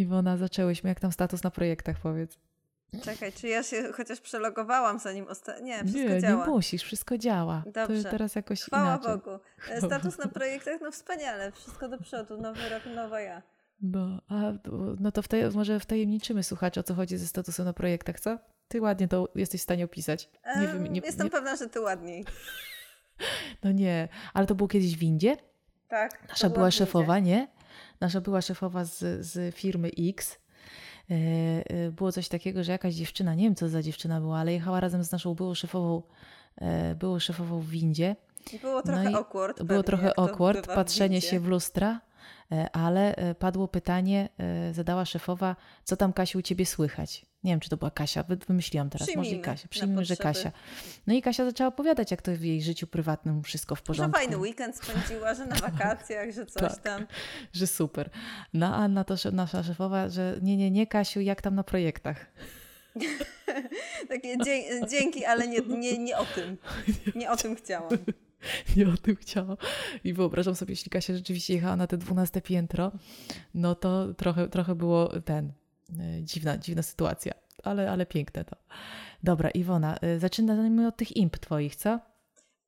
Iwona, 0.00 0.36
zaczęłyśmy. 0.36 0.88
Jak 0.88 1.00
tam 1.00 1.12
status 1.12 1.42
na 1.42 1.50
projektach, 1.50 2.00
powiedz? 2.00 2.38
Czekaj, 3.02 3.32
czy 3.32 3.48
ja 3.48 3.62
się 3.62 3.92
chociaż 3.92 4.20
przelogowałam 4.20 4.98
zanim 4.98 5.28
ostatnio? 5.28 5.64
Nie, 5.64 5.84
wszystko 5.84 6.12
nie, 6.12 6.20
działa. 6.20 6.46
Nie 6.46 6.52
musisz, 6.52 6.82
wszystko 6.82 7.18
działa. 7.18 7.62
Dobrze. 7.74 8.02
To 8.02 8.10
teraz 8.10 8.34
jakoś 8.34 8.60
Chwała 8.60 8.94
inaczej. 8.94 9.12
Bogu. 9.12 9.38
E, 9.70 9.80
status 9.80 10.18
na 10.18 10.28
projektach, 10.28 10.80
no 10.80 10.90
wspaniale, 10.90 11.52
wszystko 11.52 11.88
do 11.88 11.98
przodu, 11.98 12.40
nowy 12.40 12.68
rok, 12.68 12.82
nowa 12.94 13.20
ja. 13.20 13.42
No, 13.80 14.20
a, 14.28 14.52
no 15.00 15.12
to 15.12 15.22
wtaj- 15.22 15.54
może 15.54 15.80
wtajemniczymy 15.80 16.42
słuchaczy, 16.42 16.80
o 16.80 16.82
co 16.82 16.94
chodzi 16.94 17.16
ze 17.16 17.26
statusem 17.26 17.64
na 17.64 17.72
projektach, 17.72 18.20
co? 18.20 18.38
Ty 18.68 18.80
ładnie 18.80 19.08
to 19.08 19.28
jesteś 19.34 19.60
w 19.60 19.64
stanie 19.64 19.84
opisać. 19.84 20.30
Nie, 20.60 20.66
wiem, 20.66 20.86
nie, 20.86 21.00
Jestem 21.04 21.30
pewna, 21.30 21.56
że 21.56 21.68
ty 21.68 21.80
ładniej. 21.80 22.24
no 23.64 23.72
nie, 23.72 24.08
ale 24.34 24.46
to 24.46 24.54
było 24.54 24.68
kiedyś 24.68 24.96
w 24.96 24.98
Windzie? 24.98 25.36
Tak. 25.88 26.28
Nasza 26.28 26.50
była 26.50 26.70
szefowa, 26.70 27.18
nie? 27.18 27.48
Nasza 28.00 28.20
była 28.20 28.42
szefowa 28.42 28.84
z, 28.84 29.26
z 29.26 29.54
firmy 29.54 29.90
X. 29.98 30.38
E, 31.10 31.14
e, 31.14 31.90
Było 31.90 32.12
coś 32.12 32.28
takiego, 32.28 32.64
że 32.64 32.72
jakaś 32.72 32.94
dziewczyna, 32.94 33.34
nie 33.34 33.44
wiem 33.44 33.54
co 33.54 33.68
za 33.68 33.82
dziewczyna 33.82 34.20
była, 34.20 34.38
ale 34.38 34.52
jechała 34.52 34.80
razem 34.80 35.04
z 35.04 35.12
naszą 35.12 35.34
byłą 35.34 35.54
szefową, 35.54 36.02
e, 36.56 36.94
byłą 36.94 37.18
szefową 37.18 37.60
w 37.60 37.68
windzie. 37.68 38.16
Było 38.62 38.82
trochę 38.82 39.10
i 39.10 39.14
awkward. 39.14 39.56
Było 39.56 39.66
pewnie, 39.68 39.84
trochę 39.84 40.18
awkward, 40.18 40.66
w 40.66 40.74
patrzenie 40.74 41.14
windzie. 41.14 41.28
się 41.28 41.40
w 41.40 41.48
lustra, 41.48 42.00
ale 42.72 43.16
e, 43.16 43.34
padło 43.34 43.68
pytanie, 43.68 44.28
e, 44.38 44.74
zadała 44.74 45.04
szefowa, 45.04 45.56
co 45.84 45.96
tam 45.96 46.12
Kasiu 46.12 46.38
u 46.38 46.42
ciebie 46.42 46.66
słychać? 46.66 47.26
Nie 47.44 47.52
wiem, 47.52 47.60
czy 47.60 47.70
to 47.70 47.76
była 47.76 47.90
Kasia, 47.90 48.22
wy- 48.22 48.36
wymyśliłam 48.36 48.90
teraz, 48.90 49.08
może 49.08 49.12
i 49.12 49.22
Przyjmijmy 49.22 49.44
Kasia. 49.44 49.68
Przyjmijmy, 49.68 50.04
że. 50.04 50.16
Kasia. 50.16 50.52
No 51.06 51.14
i 51.14 51.22
Kasia 51.22 51.44
zaczęła 51.44 51.68
opowiadać, 51.68 52.10
jak 52.10 52.22
to 52.22 52.32
w 52.36 52.40
jej 52.40 52.62
życiu 52.62 52.86
prywatnym 52.86 53.42
wszystko 53.42 53.74
w 53.74 53.78
Że 53.78 53.84
porządku. 53.84 54.18
fajny 54.20 54.38
weekend 54.38 54.76
spędziła, 54.76 55.34
że 55.34 55.46
na 55.46 55.56
wakacjach, 55.70 56.30
że 56.32 56.46
coś 56.46 56.62
Tak. 56.72 56.82
tam. 56.82 57.06
że 57.52 57.66
super. 57.66 58.10
No 58.54 58.74
a 58.76 58.88
na 58.88 59.04
to 59.04 59.14
nasza 59.32 59.62
szefowa, 59.62 60.08
że 60.08 60.38
nie, 60.42 60.56
nie, 60.56 60.70
nie 60.70 60.86
Kasiu, 60.86 61.20
jak 61.20 61.42
tam 61.42 61.54
na 61.54 61.64
projektach? 61.64 62.26
Takie 64.08 64.36
dzięki, 64.90 65.24
ale 65.24 65.48
nie, 65.48 65.58
nie, 65.60 65.98
nie 65.98 66.16
o 66.18 66.24
tym. 66.24 66.58
Nie 67.20 67.30
o 67.30 67.36
tym 67.36 67.56
chciałam. 67.56 67.88
Nie 68.76 68.88
o 68.88 68.96
tym 68.96 69.16
chciałam. 69.16 69.56
I 70.04 70.12
wyobrażam 70.12 70.54
sobie, 70.54 70.72
jeśli 70.72 70.90
Kasia 70.90 71.14
rzeczywiście 71.14 71.54
jechała 71.54 71.76
na 71.76 71.86
te 71.86 71.96
12 71.96 72.40
piętro, 72.40 72.92
no 73.54 73.74
to 73.74 74.14
trochę, 74.14 74.48
trochę 74.48 74.74
było 74.74 75.20
ten, 75.20 75.52
e, 76.00 76.22
dziwna, 76.22 76.58
dziwna 76.58 76.82
sytuacja, 76.82 77.32
ale, 77.62 77.90
ale 77.90 78.06
piękne 78.06 78.44
to. 78.44 78.56
Dobra, 79.22 79.50
Iwona, 79.50 79.98
e, 79.98 80.18
zaczynamy 80.18 80.86
od 80.86 80.96
tych 80.96 81.16
imp 81.16 81.38
twoich, 81.38 81.76
co? 81.76 82.00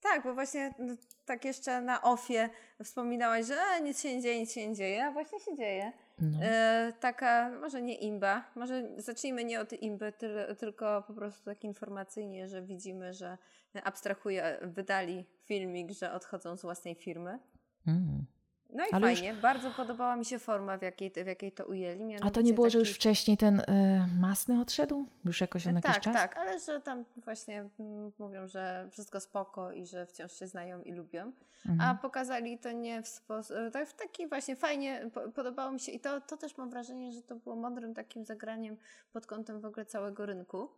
Tak, 0.03 0.23
bo 0.23 0.35
właśnie 0.35 0.75
no, 0.79 0.95
tak 1.25 1.45
jeszcze 1.45 1.81
na 1.81 2.03
ofie 2.03 2.51
wspominałaś, 2.85 3.47
że 3.47 3.55
e, 3.55 3.81
nic 3.81 4.03
się 4.03 4.17
nie 4.17 4.23
dzieje, 4.23 4.41
nic 4.41 4.53
się 4.53 4.69
nie 4.69 4.75
dzieje, 4.75 5.07
a 5.07 5.11
właśnie 5.11 5.41
się 5.41 5.57
dzieje. 5.57 5.93
No. 6.19 6.39
E, 6.43 6.93
taka, 7.01 7.51
może 7.61 7.83
nie 7.83 7.95
imba, 7.95 8.45
może 8.55 8.89
zacznijmy 8.97 9.45
nie 9.45 9.61
od 9.61 9.73
imby, 9.73 10.13
tyl, 10.13 10.57
tylko 10.59 11.05
po 11.07 11.15
prostu 11.15 11.45
tak 11.45 11.65
informacyjnie, 11.65 12.49
że 12.49 12.63
widzimy, 12.63 13.15
że 13.15 13.39
abstrahuję, 13.85 14.59
wydali 14.63 15.25
filmik, 15.49 15.91
że 15.91 16.13
odchodzą 16.13 16.57
z 16.57 16.63
własnej 16.63 16.95
firmy. 16.95 17.39
Mm. 17.87 18.27
No 18.71 18.85
i 18.87 18.91
Ale 18.93 19.11
już- 19.11 19.21
fajnie, 19.21 19.35
bardzo 19.35 19.71
podobała 19.71 20.17
mi 20.17 20.25
się 20.25 20.39
forma, 20.39 20.79
w 20.79 20.83
jakiej, 20.83 21.11
w 21.11 21.27
jakiej 21.27 21.53
to 21.53 21.65
ujęli. 21.67 22.17
A 22.23 22.31
to 22.31 22.41
nie 22.41 22.55
było, 22.55 22.71
że 22.71 22.79
już 22.79 22.89
taki- 22.89 22.97
wcześniej 23.01 23.37
ten 23.37 23.61
e, 23.61 24.07
Masny 24.21 24.61
odszedł? 24.61 25.07
Już 25.25 25.41
jakoś 25.41 25.67
on 25.67 25.75
jakiś 25.75 25.95
Tak, 25.95 26.03
czas? 26.03 26.15
tak, 26.15 26.37
ale 26.37 26.59
że 26.61 26.81
tam 26.81 27.05
właśnie 27.17 27.69
mm, 27.81 28.13
mówią, 28.19 28.47
że 28.49 28.89
wszystko 28.93 29.21
spoko 29.21 29.73
i 29.73 29.87
że 29.87 30.07
wciąż 30.07 30.33
się 30.33 30.47
znają 30.47 30.83
i 30.83 30.93
lubią. 30.93 31.33
Mhm. 31.67 31.91
A 31.91 31.95
pokazali 31.95 32.59
to 32.59 32.73
nie 32.73 33.03
w 33.03 33.09
sposób, 33.09 33.57
tak 33.73 33.89
w 33.89 33.95
taki 33.95 34.29
właśnie 34.29 34.57
fajnie, 34.57 35.11
po, 35.15 35.21
podobało 35.21 35.73
mi 35.73 35.81
się 35.81 35.93
i 35.93 36.01
to, 36.01 36.21
to 36.21 36.37
też 36.37 36.57
mam 36.57 36.71
wrażenie, 36.71 37.13
że 37.13 37.23
to 37.23 37.37
było 37.37 37.57
mądrym 37.57 37.95
takim 37.95 38.25
zagraniem 38.25 38.77
pod 39.13 39.27
kątem 39.27 39.61
w 39.61 39.65
ogóle 39.65 39.87
całego 39.87 40.27
rynku, 40.27 40.69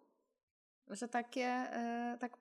że 0.88 1.08
takie, 1.08 1.44
e, 1.46 2.16
tak 2.20 2.36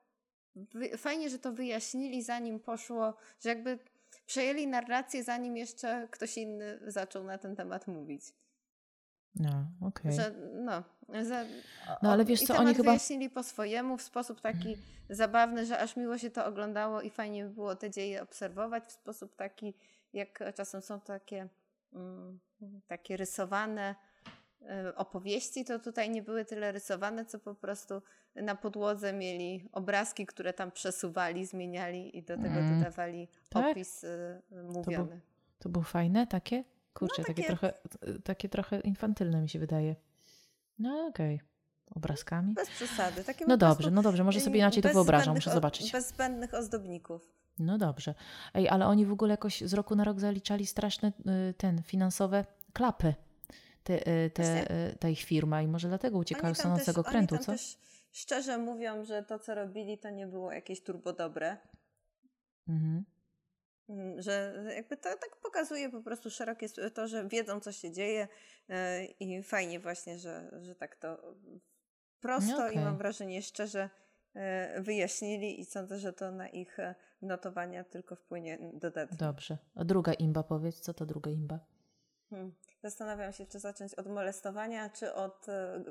fajnie, 0.98 1.30
że 1.30 1.40
to 1.40 1.54
wyjaśnili 1.54 2.24
zanim 2.24 2.60
poszło, 2.60 3.14
że 3.40 3.50
jakby 3.50 3.80
przejęli 4.26 4.68
narrację 4.68 5.24
zanim 5.24 5.58
jeszcze 5.58 6.08
ktoś 6.12 6.38
inny 6.38 6.80
zaczął 6.88 7.24
na 7.24 7.38
ten 7.38 7.56
temat 7.56 7.88
mówić. 7.88 8.34
No, 9.36 9.68
okej. 9.82 10.14
Że, 10.14 10.32
no, 10.54 10.84
za, 11.24 11.44
No, 12.02 12.12
ale 12.12 12.26
wiesz 12.26 12.42
co, 12.42 12.58
oni 12.58 12.74
chyba- 12.76 12.84
wyjaśnili 12.92 13.30
po 13.30 13.44
swojemu, 13.44 13.98
w 13.98 14.02
sposób 14.02 14.42
taki 14.42 14.78
zabawny, 15.10 15.66
że 15.66 15.80
aż 15.80 15.96
miło 15.96 16.18
się 16.18 16.30
to 16.30 16.46
oglądało 16.46 17.02
i 17.02 17.10
fajnie 17.10 17.44
by 17.44 17.50
było 17.50 17.76
te 17.76 17.90
dzieje 17.92 18.24
obserwować 18.24 18.84
w 18.86 18.92
sposób 18.92 19.36
taki, 19.36 19.74
jak 20.14 20.40
czasem 20.56 20.82
są 20.82 21.00
takie, 21.02 21.48
mm, 21.94 22.40
takie 22.88 23.18
rysowane 23.18 23.96
opowieści, 24.96 25.66
to 25.66 25.80
tutaj 25.80 26.10
nie 26.10 26.22
były 26.24 26.46
tyle 26.46 26.72
rysowane, 26.72 27.26
co 27.26 27.40
po 27.40 27.56
prostu 27.56 28.02
na 28.36 28.56
podłodze 28.56 29.14
mieli 29.14 29.70
obrazki, 29.72 30.26
które 30.26 30.54
tam 30.54 30.72
przesuwali, 30.72 31.46
zmieniali 31.46 32.18
i 32.18 32.24
do 32.24 32.36
tego 32.38 32.48
Mm. 32.50 32.80
dodawali 32.80 33.28
Tak? 33.50 33.72
opis 33.72 34.04
y, 34.04 34.42
mówiony. 34.74 35.22
To 35.60 35.70
było 35.70 35.84
fajne 35.84 36.28
takie? 36.28 36.64
Kurczę, 36.94 37.22
No, 37.22 37.24
takie... 37.28 37.44
takie- 37.44 37.48
trochę 37.48 37.74
takie 38.24 38.50
trochę 38.50 38.80
infantylne 38.80 39.42
mi 39.42 39.50
się 39.50 39.60
wydaje. 39.60 39.96
No 40.80 41.06
okej. 41.08 41.42
Obrazkami? 41.96 42.54
Bez 42.54 42.70
przesady. 42.70 43.24
Takie 43.24 43.46
No 43.46 43.58
dobrze, 43.58 43.92
no 43.92 44.02
dobrze, 44.02 44.24
może 44.24 44.40
sobie 44.40 44.58
inaczej 44.60 44.84
to 44.84 44.90
wyobrażam, 44.94 45.36
muszę 45.36 45.52
zobaczyć. 45.52 45.92
Bez 45.92 46.08
zbędnych 46.08 46.54
ozdobników. 46.54 47.30
No 47.60 47.78
dobrze. 47.78 48.16
Ej, 48.54 48.70
ale 48.70 48.86
oni 48.88 49.06
w 49.06 49.12
ogóle 49.12 49.32
jakoś 49.32 49.62
z 49.62 49.74
roku 49.74 49.96
na 49.96 50.04
rok 50.04 50.20
zaliczali 50.20 50.66
straszne 50.66 51.08
y, 51.50 51.54
ten, 51.54 51.84
finansowe 51.84 52.46
klapy. 52.74 53.14
Te, 53.90 54.26
y, 54.26 54.30
te, 54.30 54.90
y, 54.92 54.96
ta 54.96 55.10
ich 55.10 55.24
firma 55.24 55.62
i 55.62 55.68
może 55.68 55.88
dlatego 55.88 56.18
uciekają 56.18 56.56
z 56.56 56.58
też, 56.58 56.96
krętu, 57.04 57.38
co? 57.38 57.52
też 57.52 57.78
szczerze 58.12 58.58
mówią, 58.58 59.04
że 59.04 59.24
to, 59.24 59.40
co 59.40 59.56
robili, 59.56 59.98
to 59.98 60.10
nie 60.10 60.28
było 60.28 60.52
jakieś 60.52 60.84
turbo 60.84 61.14
dobre. 61.14 61.58
Mhm. 62.68 63.06
Mm, 63.90 64.22
Że 64.22 64.64
jakby 64.76 64.98
to 64.98 65.10
tak 65.10 65.36
pokazuje 65.42 65.90
po 65.90 66.02
prostu 66.02 66.30
szerokie 66.30 66.70
to, 66.70 67.08
że 67.08 67.28
wiedzą, 67.28 67.60
co 67.60 67.72
się 67.72 67.92
dzieje 67.92 68.28
e, 68.70 69.06
i 69.06 69.44
fajnie 69.44 69.80
właśnie, 69.80 70.20
że, 70.20 70.52
że 70.62 70.76
tak 70.76 70.96
to 70.96 71.36
prosto 72.20 72.58
No 72.58 72.70
i 72.70 72.76
mam 72.76 72.98
wrażenie 72.98 73.42
szczerze 73.42 73.90
e, 74.34 74.82
wyjaśnili 74.82 75.60
i 75.60 75.66
sądzę, 75.66 76.00
że 76.00 76.14
to 76.14 76.32
na 76.32 76.48
ich 76.48 76.80
e, 76.80 76.96
notowania 77.22 77.84
tylko 77.84 78.16
wpłynie 78.16 78.60
dodatnie. 78.74 79.18
Dobrze. 79.18 79.58
A 79.76 79.84
druga 79.84 80.14
imba 80.14 80.44
powiedz, 80.44 80.80
co 80.80 80.94
to 80.94 81.06
druga 81.06 81.32
imba? 81.32 81.60
Hmm. 82.30 82.54
Zastanawiam 82.84 83.34
się, 83.34 83.46
czy 83.46 83.60
zacząć 83.60 83.94
od 83.94 84.08
molestowania, 84.08 84.90
czy 84.90 85.14
od 85.14 85.50
e, 85.50 85.84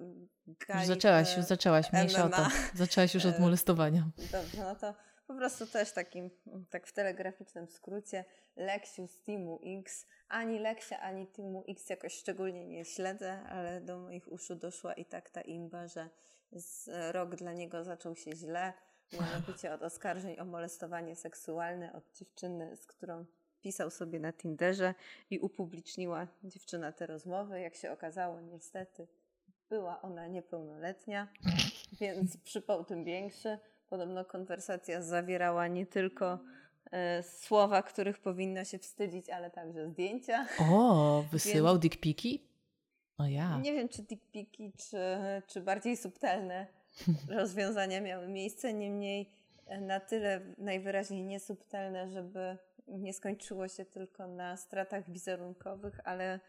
gali, 0.69 0.87
zaczęłaś, 0.87 1.34
e, 1.34 1.37
już 1.37 1.47
zaczęłaś, 1.47 1.93
mniejsza 1.93 2.25
o 2.25 2.28
to. 2.28 2.37
MMA. 2.37 2.50
Zaczęłaś 2.75 3.15
już 3.15 3.26
od 3.26 3.37
E, 3.37 3.41
molestowania. 3.41 4.09
Dobrze, 4.32 4.59
no 4.59 4.75
to 4.75 4.94
po 5.26 5.34
prostu 5.34 5.66
też 5.66 5.93
takim, 5.93 6.31
tak 6.71 6.87
w 6.87 6.93
telegraficznym 6.93 7.69
skrócie, 7.69 8.25
Leksiu 8.56 9.06
z 9.06 9.22
Teamu 9.22 9.60
X. 9.65 10.06
Ani 10.28 10.59
Leksia, 10.59 11.00
ani 11.00 11.26
Teamu 11.26 11.65
X 11.69 11.91
jakoś 11.91 12.15
szczególnie 12.15 12.66
nie 12.66 12.84
śledzę, 12.84 13.43
ale 13.49 13.81
do 13.81 13.99
moich 13.99 14.32
uszu 14.32 14.56
doszła 14.56 14.93
i 14.93 15.05
tak 15.05 15.31
ta 15.31 15.41
imba, 15.41 15.87
że 15.88 16.09
z, 16.53 16.91
rok 17.12 17.37
dla 17.37 17.53
niego 17.53 17.84
zaczął 17.84 18.16
się 18.16 18.32
źle, 18.32 18.72
mianowicie 19.12 19.75
od 19.75 19.82
oskarżeń 19.82 20.38
o 20.38 20.44
molestowanie 20.44 21.16
seksualne 21.16 21.93
od 21.93 22.12
dziewczyny, 22.12 22.76
z 22.76 22.87
którą 22.87 23.25
pisał 23.60 23.91
sobie 23.91 24.20
na 24.20 24.32
Tinderze 24.32 24.94
i 25.30 25.38
upubliczniła 25.38 26.26
dziewczyna 26.44 26.92
te 26.92 27.06
rozmowy. 27.06 27.60
Jak 27.60 27.74
się 27.74 27.92
okazało, 27.92 28.41
niestety 28.41 29.06
była 29.69 30.02
ona 30.02 30.26
niepełnoletnia, 30.26 31.28
więc 32.00 32.36
przypał 32.36 32.84
tym 32.84 33.04
większy. 33.04 33.58
Podobno 33.88 34.24
konwersacja 34.24 35.02
zawierała 35.02 35.66
nie 35.66 35.86
tylko 35.86 36.38
e, 36.91 37.22
słowa, 37.22 37.82
których 37.82 38.19
powinno 38.19 38.64
się 38.64 38.78
wstydzić, 38.78 39.30
ale 39.30 39.50
także 39.50 39.88
zdjęcia. 39.88 40.46
O, 40.60 41.22
wysyłał 41.32 41.78
dick 41.78 42.00
piki? 42.00 42.48
O 43.19 43.26
ja. 43.26 43.58
Nie 43.58 43.72
wiem, 43.72 43.88
czy 43.88 44.02
dickpiki, 44.02 44.72
czy, 44.76 44.99
czy 45.46 45.61
bardziej 45.61 45.96
subtelne 45.96 46.66
rozwiązania 47.38 48.00
miały 48.00 48.28
miejsce, 48.28 48.72
niemniej 48.72 49.31
e, 49.66 49.81
na 49.81 50.00
tyle 50.00 50.40
najwyraźniej 50.58 51.25
niesubtelne, 51.25 52.08
żeby 52.08 52.58
nie 52.88 53.12
skończyło 53.12 53.69
się 53.69 53.85
tylko 53.85 54.26
na 54.26 54.56
stratach 54.56 55.11
wizerunkowych, 55.11 56.00
ale 56.05 56.40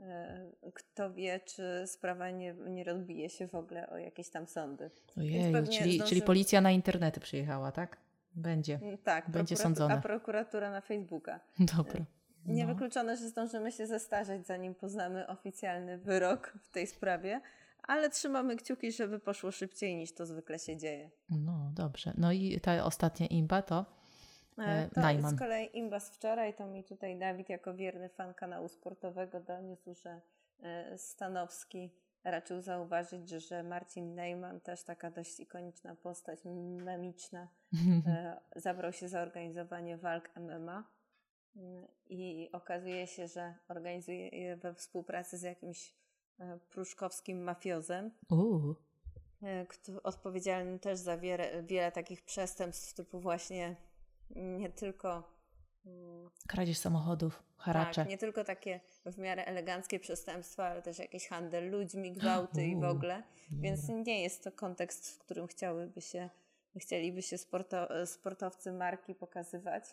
e, 0.00 0.50
kto 0.74 1.12
wie, 1.12 1.40
czy 1.40 1.82
sprawa 1.86 2.30
nie, 2.30 2.54
nie 2.54 2.84
rozbije 2.84 3.28
się 3.30 3.48
w 3.48 3.54
ogóle 3.54 3.90
o 3.90 3.96
jakieś 3.98 4.30
tam 4.30 4.46
sądy. 4.46 4.90
Ojej, 5.16 5.52
czyli, 5.78 5.98
zdąży- 5.98 6.08
czyli 6.08 6.22
policja 6.22 6.60
na 6.60 6.70
internety 6.70 7.20
przyjechała, 7.20 7.72
tak? 7.72 7.96
Będzie. 8.34 8.78
Mm, 8.82 8.98
Tak, 8.98 9.30
Będzie 9.30 9.56
sądzone. 9.56 9.94
a 9.94 10.00
prokuratura 10.00 10.70
na 10.70 10.80
Facebooka. 10.80 11.40
Dobra. 11.76 12.04
No. 12.46 12.54
Niewykluczone, 12.54 13.16
że 13.16 13.28
zdążymy 13.28 13.72
się 13.72 13.86
zestarzeć, 13.86 14.46
zanim 14.46 14.74
poznamy 14.74 15.26
oficjalny 15.26 15.98
wyrok 15.98 16.52
w 16.62 16.68
tej 16.70 16.86
sprawie, 16.86 17.40
ale 17.82 18.10
trzymamy 18.10 18.56
kciuki, 18.56 18.92
żeby 18.92 19.18
poszło 19.18 19.50
szybciej 19.52 19.96
niż 19.96 20.12
to 20.14 20.26
zwykle 20.26 20.58
się 20.58 20.76
dzieje. 20.76 21.10
No, 21.30 21.70
dobrze. 21.74 22.12
No 22.16 22.32
i 22.32 22.60
ta 22.60 22.84
ostatnia 22.84 23.26
imba 23.26 23.62
to 23.62 23.76
E, 23.78 23.82
E, 23.82 23.99
To 24.94 25.00
Najman. 25.00 25.36
z 25.36 25.38
kolei 25.38 25.78
Imbas 25.78 26.10
wczoraj, 26.10 26.54
to 26.54 26.66
mi 26.66 26.84
tutaj 26.84 27.18
Dawid 27.18 27.48
jako 27.48 27.74
wierny 27.74 28.08
fan 28.08 28.34
kanału 28.34 28.68
sportowego 28.68 29.40
doniósł, 29.40 29.94
że 29.94 30.20
e, 30.62 30.98
Stanowski 30.98 31.90
raczył 32.24 32.60
zauważyć, 32.60 33.28
że 33.28 33.62
Marcin 33.62 34.14
Neyman, 34.14 34.60
też 34.60 34.82
taka 34.84 35.10
dość 35.10 35.40
ikoniczna 35.40 35.96
postać, 35.96 36.40
memiczna, 36.84 37.48
e, 38.06 38.40
zabrał 38.56 38.92
się 38.92 39.08
za 39.08 39.22
organizowanie 39.22 39.96
walk 39.96 40.30
MMA. 40.36 40.84
Mm, 41.56 41.86
I 42.06 42.48
okazuje 42.52 43.06
się, 43.06 43.28
że 43.28 43.54
organizuje 43.68 44.28
je 44.28 44.56
we 44.56 44.74
współpracy 44.74 45.38
z 45.38 45.42
jakimś 45.42 45.94
e, 46.38 46.58
pruszkowskim 46.58 47.42
mafiozem, 47.42 48.10
e, 49.42 49.66
kto- 49.66 50.02
odpowiedzialnym 50.02 50.78
też 50.78 50.98
za 50.98 51.18
wiele, 51.18 51.62
wiele 51.62 51.92
takich 51.92 52.24
przestępstw 52.24 52.94
typu 52.94 53.20
właśnie 53.20 53.76
nie 54.36 54.70
tylko 54.70 55.40
Kradzież 56.48 56.78
samochodów, 56.78 57.42
haracze. 57.56 58.00
tak, 58.00 58.08
nie 58.08 58.18
tylko 58.18 58.44
takie 58.44 58.80
w 59.06 59.18
miarę 59.18 59.44
eleganckie 59.44 60.00
przestępstwa, 60.00 60.64
ale 60.64 60.82
też 60.82 60.98
jakiś 60.98 61.28
handel 61.28 61.70
ludźmi, 61.70 62.12
gwałty 62.18 62.66
i 62.66 62.76
w 62.80 62.84
ogóle. 62.84 63.22
Więc 63.50 63.88
nie 63.88 64.22
jest 64.22 64.44
to 64.44 64.52
kontekst, 64.52 65.10
w 65.10 65.18
którym 65.18 65.46
chciałyby 65.46 66.00
się, 66.00 66.30
chcieliby 66.80 67.22
się 67.22 67.38
sporto, 67.38 68.06
sportowcy 68.06 68.72
marki 68.72 69.14
pokazywać. 69.14 69.84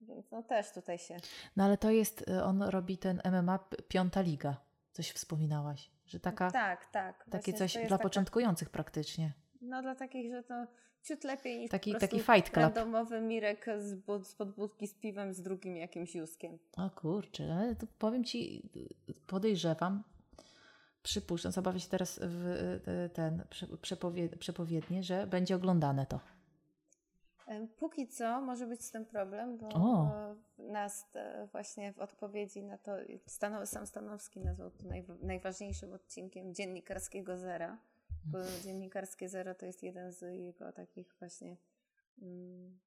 Więc 0.00 0.30
no 0.30 0.42
też 0.42 0.72
tutaj 0.72 0.98
się. 0.98 1.16
No 1.56 1.64
ale 1.64 1.78
to 1.78 1.90
jest, 1.90 2.28
y, 2.28 2.42
on 2.44 2.62
robi 2.62 2.98
ten 2.98 3.20
MMA 3.24 3.58
piąta 3.88 4.20
liga. 4.20 4.56
Coś 4.92 5.10
wspominałaś, 5.10 5.90
że 6.06 6.20
taka, 6.20 6.50
tak, 6.50 6.86
tak. 6.86 7.24
takie 7.30 7.52
Właśnie 7.52 7.52
coś 7.68 7.72
dla 7.72 7.88
taka- 7.88 8.02
początkujących 8.02 8.70
praktycznie. 8.70 9.32
No 9.60 9.82
dla 9.82 9.94
takich, 9.94 10.32
że 10.32 10.42
to 10.42 10.66
ciut 11.08 11.24
lepiej 11.24 11.58
niż 11.58 11.70
Taki- 11.70 11.94
taki 11.94 12.16
fight 12.20 12.44
club. 12.50 12.56
randomowy 12.56 13.20
Mirek 13.20 13.66
z, 13.78 13.94
bud- 13.94 14.24
spod 14.26 14.50
budki 14.54 14.86
z 14.86 14.94
piwem 14.94 15.34
z 15.34 15.42
drugim 15.42 15.76
jakimś 15.76 16.14
Juskiem. 16.14 16.58
O 16.76 16.90
kurczę, 16.90 17.54
ale 17.54 17.76
to 17.76 17.86
powiem 17.98 18.24
ci, 18.24 18.70
podejrzewam, 19.26 20.02
przypuszczam, 21.02 21.52
zabawię 21.52 21.80
się 21.80 21.88
teraz 21.88 22.20
w 22.22 22.46
y, 23.06 23.10
ten 23.14 23.44
prze- 23.50 23.78
przepowie, 23.78 24.28
przepowiednie, 24.28 25.02
że 25.02 25.26
będzie 25.26 25.56
oglądane 25.56 26.06
to. 26.06 26.20
Póki 27.78 28.08
co 28.08 28.40
może 28.40 28.66
być 28.66 28.84
z 28.84 28.90
tym 28.90 29.04
problem, 29.06 29.58
bo 29.58 29.68
O. 29.68 30.10
e, 30.14 30.36
nas 30.58 31.06
e, 31.14 31.48
właśnie 31.52 31.92
w 31.92 31.98
odpowiedzi 31.98 32.62
na 32.62 32.78
to 32.78 32.92
Stanow, 33.26 33.68
sam 33.68 33.86
Stanowski 33.86 34.40
nazwał 34.40 34.70
to 34.70 34.84
najwa- 34.84 35.16
najważniejszym 35.22 35.92
odcinkiem 35.92 36.54
dziennikarskiego 36.54 37.36
zera, 37.38 37.78
bo 38.26 38.38
dziennikarskie 38.64 39.28
zero 39.28 39.54
to 39.54 39.66
jest 39.66 39.82
jeden 39.82 40.12
z 40.12 40.20
jego 40.22 40.72
takich 40.72 41.14
właśnie 41.18 41.56
mm, 42.22 42.78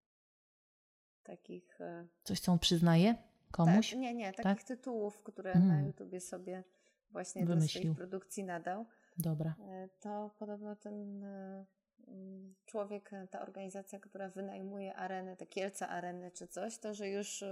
takich 1.24 1.82
e, 1.82 2.08
Coś, 2.24 2.40
co 2.40 2.52
on 2.52 2.60
przyznaje 2.60 3.16
komuś? 3.52 3.90
Tak, 3.90 4.00
nie, 4.00 4.14
nie, 4.14 4.26
takich 4.34 4.44
Tak? 4.44 4.64
tytułów, 4.64 5.24
które 5.24 5.52
Mm. 5.54 5.68
na 5.68 5.82
YouTubie 5.82 6.22
sobie 6.22 6.64
właśnie 7.12 7.46
do 7.46 7.54
Wymyślił. 7.54 7.82
swoich 7.84 7.98
produkcji 7.98 8.44
nadał. 8.44 8.86
Dobra. 9.18 9.56
E, 9.68 9.90
to 10.00 10.32
podobno 10.40 10.76
ten 10.76 11.24
e, 11.24 11.66
mm, 12.08 12.56
człowiek, 12.66 13.12
ta 13.32 13.42
organizacja, 13.42 14.00
która 14.00 14.30
wynajmuje 14.30 14.96
arenę, 14.96 15.36
te 15.38 15.46
Kielce 15.48 15.88
Areny 15.88 16.32
czy 16.32 16.48
coś, 16.48 16.78
to 16.78 16.94
że 16.94 17.10
już 17.10 17.44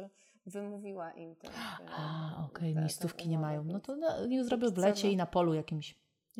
wymówiła 0.45 1.11
im 1.11 1.35
tę 1.35 1.47
A, 1.97 2.45
okej, 2.45 2.73
tę 2.73 2.79
miejscówki 2.79 3.29
nie 3.29 3.39
mają. 3.39 3.63
No 3.63 3.79
to 3.79 3.95
no, 3.95 4.25
nie 4.25 4.43
zrobił 4.43 4.71
w 4.71 4.77
lecie 4.77 5.11
i 5.11 5.17
na 5.17 5.25
polu 5.25 5.53
jakimś. 5.53 5.95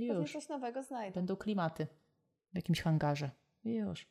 Pewnie 0.08 0.22
Już. 0.22 0.34
coś 0.34 0.50
nowego 0.50 0.84
znajdą. 0.84 1.16
Będą 1.16 1.36
klimaty 1.36 1.88
w 2.54 2.56
jakimś 2.56 2.82
hangarze. 2.82 3.32
Już. 3.64 4.08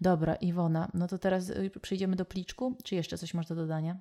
Dobra, 0.00 0.34
Iwona, 0.34 0.88
no 0.94 1.06
to 1.08 1.18
teraz 1.18 1.50
y, 1.50 1.70
przejdziemy 1.82 2.16
do 2.16 2.24
pliczku. 2.24 2.74
Czy 2.84 2.94
jeszcze 2.94 3.18
coś 3.18 3.34
masz 3.34 3.46
do 3.46 3.54
dodania? 3.54 3.96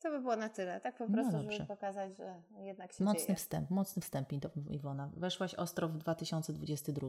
To 0.00 0.10
by 0.10 0.20
było 0.20 0.36
na 0.36 0.48
tyle, 0.48 0.80
tak 0.80 0.96
po 0.98 1.06
No 1.08 1.12
prostu, 1.12 1.32
dobrze. 1.32 1.52
żeby 1.52 1.66
pokazać, 1.68 2.16
że 2.16 2.42
jednak 2.58 2.92
się 2.92 3.04
Mocny 3.04 3.20
dzieje. 3.26 3.36
wstęp, 3.36 3.70
mocny 3.70 4.02
wstęp, 4.02 4.28
Iwona. 4.70 5.10
Weszłaś 5.16 5.54
ostro 5.54 5.88
w 5.88 5.98
2022. 5.98 7.08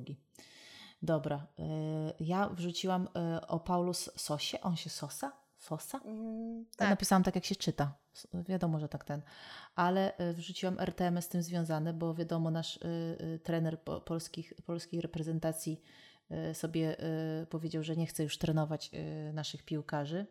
Dobra, 1.01 1.47
y, 1.59 1.63
ja 2.19 2.49
wrzuciłam 2.49 3.07
y, 3.37 3.47
o 3.47 3.59
Paulus 3.59 4.09
Sosie. 4.15 4.61
On 4.61 4.75
się 4.75 4.89
Sosa? 4.89 5.31
Sosa? 5.61 5.97
Mm, 6.05 6.59
Ja 6.59 6.77
tak, 6.77 6.89
napisałam 6.89 7.23
tak, 7.23 7.35
jak 7.35 7.45
się 7.45 7.55
czyta. 7.55 7.93
Wiadomo, 8.33 8.79
że 8.79 8.89
tak 8.89 9.03
ten. 9.03 9.21
Ale 9.75 10.17
y, 10.19 10.33
wrzuciłam 10.33 10.79
RTM 10.79 11.21
z 11.21 11.27
tym 11.27 11.43
związane, 11.43 11.93
bo 11.93 12.15
wiadomo, 12.15 12.51
nasz 12.51 12.77
y, 12.77 12.79
y, 13.21 13.39
trener 13.39 13.81
po, 13.81 14.01
polskich, 14.01 14.53
polskiej 14.65 15.01
reprezentacji 15.01 15.81
y, 16.31 16.53
sobie 16.53 16.97
powiedział, 17.49 17.83
że 17.83 17.95
nie 17.95 18.05
chce 18.05 18.23
już 18.23 18.37
trenować 18.37 18.91
naszych 19.33 19.63
piłkarzy. 19.63 20.25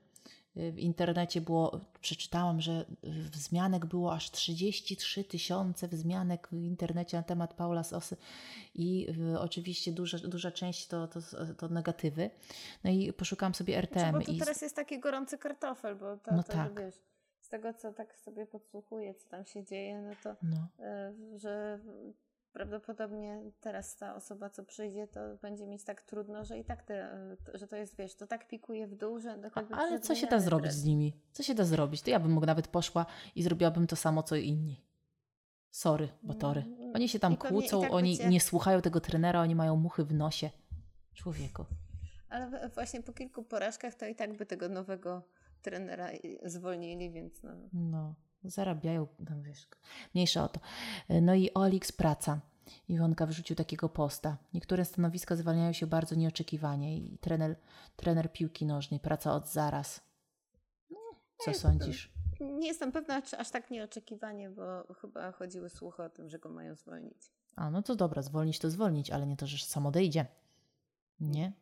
Y, 0.56 0.73
W 0.73 0.79
internecie 0.79 1.41
było, 1.41 1.81
przeczytałam, 2.00 2.61
że 2.61 2.85
wzmianek 3.32 3.87
było 3.87 4.14
aż 4.14 4.31
33 4.31 5.25
tysiące 5.25 5.88
wzmianek 5.88 6.49
w 6.49 6.62
internecie 6.62 7.17
na 7.17 7.23
temat 7.23 7.55
Paula 7.55 7.82
Sosy 7.85 8.17
i 8.75 9.06
y, 9.35 9.41
oczywiście 9.41 9.93
duża, 9.93 10.19
duża 10.19 10.50
część 10.50 10.87
to, 10.87 11.08
to, 11.08 11.20
to 11.58 11.69
negatywy. 11.69 12.31
No 12.85 12.91
i 12.91 13.12
poszukałam 13.12 13.55
sobie 13.55 13.75
Znaczy, 13.75 13.87
RTM. 13.88 14.12
bo 14.19 14.25
to 14.25 14.32
i 14.32 14.38
teraz 14.38 14.62
jest 14.62 14.76
taki 14.76 14.99
gorący 15.00 15.38
kartofel, 15.38 15.97
bo 15.97 16.17
to, 16.17 16.35
No 16.37 16.43
to 16.43 16.52
tak. 16.52 16.79
wiesz, 16.81 16.94
z 17.41 17.49
tego 17.49 17.75
co 17.75 17.93
tak 17.93 18.17
sobie 18.17 18.47
podsłuchuję, 18.47 19.14
co 19.14 19.29
tam 19.29 19.47
się 19.47 19.64
dzieje, 19.64 20.00
no 20.00 20.12
to 20.23 20.37
no. 20.43 20.69
e, 20.79 21.12
że 21.38 21.81
prawdopodobnie 22.52 23.43
teraz 23.61 23.97
ta 23.97 24.14
osoba, 24.14 24.50
co 24.50 24.64
przyjdzie, 24.64 25.06
to 25.08 25.20
będzie 25.43 25.67
mieć 25.67 25.85
tak 25.85 26.02
trudno, 26.02 26.44
że 26.44 26.58
i 26.58 26.64
tak 26.64 26.82
te, 26.82 27.19
że 27.55 27.67
to 27.69 27.76
jest, 27.76 27.97
wiesz, 27.97 28.14
to 28.17 28.26
tak 28.26 28.49
pikuje 28.49 28.87
w 28.87 28.94
dół, 28.97 29.20
że 29.20 29.31
A, 29.44 29.50
choćby 29.50 29.75
ale 29.75 30.00
co 30.00 30.14
się 30.14 30.26
da 30.26 30.41
zrobić 30.41 30.73
z 30.73 30.85
nimi? 30.85 31.20
Co 31.32 31.43
się 31.43 31.55
da 31.55 31.64
zrobić? 31.64 32.02
To 32.02 32.11
ja 32.11 32.20
bym 32.20 32.32
mógł 32.32 32.47
nawet 32.47 32.69
poszła 32.69 33.06
i 33.35 33.43
zrobiłabym 33.43 33.87
to 33.87 33.97
samo, 33.97 34.23
co 34.23 34.37
inni. 34.37 34.85
Sorry, 35.70 36.08
batory. 36.23 36.61
Mm, 36.61 36.93
Oni 36.94 37.08
się 37.08 37.19
tam 37.19 37.32
i 37.32 37.37
kłócą, 37.37 37.81
tak 37.81 37.93
oni 37.93 38.11
będzie- 38.17 38.29
nie 38.29 38.41
słuchają 38.41 38.81
tego 38.82 39.00
trenera, 39.00 39.41
oni 39.41 39.55
mają 39.55 39.76
muchy 39.76 40.05
w 40.05 40.14
nosie. 40.14 40.50
Człowieku. 41.14 41.64
Ale 42.29 42.69
właśnie 42.69 43.02
po 43.02 43.12
kilku 43.12 43.44
porażkach 43.44 43.94
to 43.94 44.06
i 44.06 44.14
tak 44.14 44.37
by 44.37 44.47
tego 44.47 44.69
nowego 44.69 45.23
trenera 45.62 46.08
zwolnili, 46.44 47.11
więc 47.11 47.43
no. 47.43 47.50
No, 47.73 48.14
zarabiają, 48.44 49.06
no 49.31 49.42
wiesz, 49.42 49.69
mniejsza 50.14 50.44
o 50.44 50.48
to. 50.48 50.60
No 51.08 51.34
i 51.34 51.54
Olix 51.54 51.92
praca. 51.92 52.40
Iwonka 52.88 53.26
wrzucił 53.26 53.56
takiego 53.56 53.88
posta. 53.88 54.37
Niektóre 54.54 54.84
stanowiska 54.84 55.37
zwalniają 55.37 55.72
się 55.72 55.87
bardzo 55.87 56.14
nieoczekiwanie 56.14 56.96
i 56.98 57.19
trener, 57.19 57.56
trener 57.96 58.32
piłki 58.32 58.66
nożnej, 58.66 59.00
praca 59.00 59.34
od 59.34 59.48
zaraz. 59.48 60.00
Co 61.38 61.54
sądzisz? 61.54 62.12
Nie 62.40 62.69
jestem 62.69 62.92
pewna, 62.92 63.22
czy 63.22 63.38
aż 63.38 63.50
tak 63.50 63.70
nieoczekiwanie, 63.70 64.50
bo 64.50 64.94
chyba 64.94 65.32
chodziły 65.32 65.70
słuchy 65.70 66.02
o 66.02 66.10
tym, 66.10 66.28
że 66.28 66.38
go 66.38 66.48
mają 66.48 66.75
zwolnić. 66.75 67.32
A, 67.56 67.70
no 67.70 67.82
to 67.82 67.96
dobra, 67.96 68.22
zwolnić 68.22 68.59
to 68.59 68.70
zwolnić, 68.70 69.11
ale 69.11 69.26
nie 69.26 69.37
to, 69.37 69.47
że 69.47 69.59
samo 69.59 69.88
odejdzie. 69.88 70.26
Nie? 71.20 71.52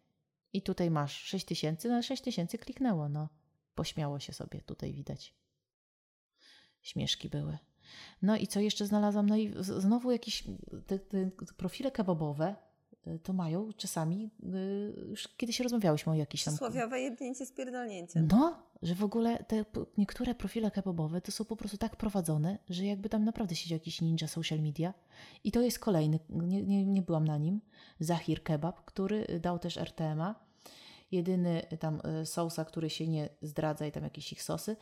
I 0.52 0.62
tutaj 0.62 0.90
masz 0.90 1.22
6 1.22 1.46
tysięcy, 1.46 1.88
no 1.88 2.02
6 2.02 2.22
tysięcy 2.22 2.58
kliknęło, 2.58 3.08
no. 3.08 3.28
Pośmiało 3.74 4.20
się 4.20 4.32
sobie, 4.32 4.60
tutaj 4.60 4.92
widać. 4.92 5.34
Śmieszki 6.82 7.28
były. 7.28 7.58
No 8.22 8.36
i 8.36 8.46
co 8.46 8.60
jeszcze 8.60 8.86
znalazłam? 8.86 9.28
No 9.28 9.36
i 9.36 9.54
znowu 9.60 10.10
jakieś 10.10 10.44
te, 10.86 10.98
te 10.98 11.30
profile 11.56 11.90
kebabowe 11.90 12.54
y, 13.06 13.18
to 13.18 13.32
mają 13.32 13.72
czasami, 13.72 14.30
y, 14.54 15.06
już 15.08 15.28
kiedyś 15.28 15.60
rozmawiałyśmy 15.60 16.12
o 16.12 16.14
jakichś 16.14 16.44
tam... 16.44 16.54
Przysłowiowe 16.54 17.00
jebnięcie 17.00 17.46
z 17.46 17.52
pierdolnięcie. 17.52 18.22
No, 18.22 18.62
że 18.82 18.94
w 18.94 19.04
ogóle 19.04 19.44
te 19.44 19.64
niektóre 19.98 20.34
profile 20.34 20.70
kebabowe 20.70 21.20
to 21.20 21.32
są 21.32 21.44
po 21.44 21.56
prostu 21.56 21.78
tak 21.78 21.96
prowadzone, 21.96 22.58
że 22.70 22.84
jakby 22.84 23.08
tam 23.08 23.24
naprawdę 23.24 23.54
siedział 23.54 23.76
jakiś 23.76 24.00
ninja 24.00 24.28
social 24.28 24.60
media. 24.60 24.94
I 25.44 25.52
to 25.52 25.60
jest 25.60 25.78
kolejny, 25.78 26.18
nie, 26.28 26.62
nie, 26.62 26.86
nie 26.86 27.02
byłam 27.02 27.24
na 27.24 27.38
nim, 27.38 27.60
Zahir 28.00 28.42
Kebab, 28.42 28.84
który 28.84 29.40
dał 29.40 29.58
też 29.58 29.76
RTMA. 29.76 30.48
Jedyny 31.12 31.62
tam 31.80 32.00
y, 32.22 32.26
sosa, 32.26 32.64
który 32.64 32.90
się 32.90 33.08
nie 33.08 33.28
zdradza 33.42 33.86
i 33.86 33.92
tam 33.92 34.02
jakieś 34.02 34.32
ich 34.32 34.42
sosy, 34.42 34.76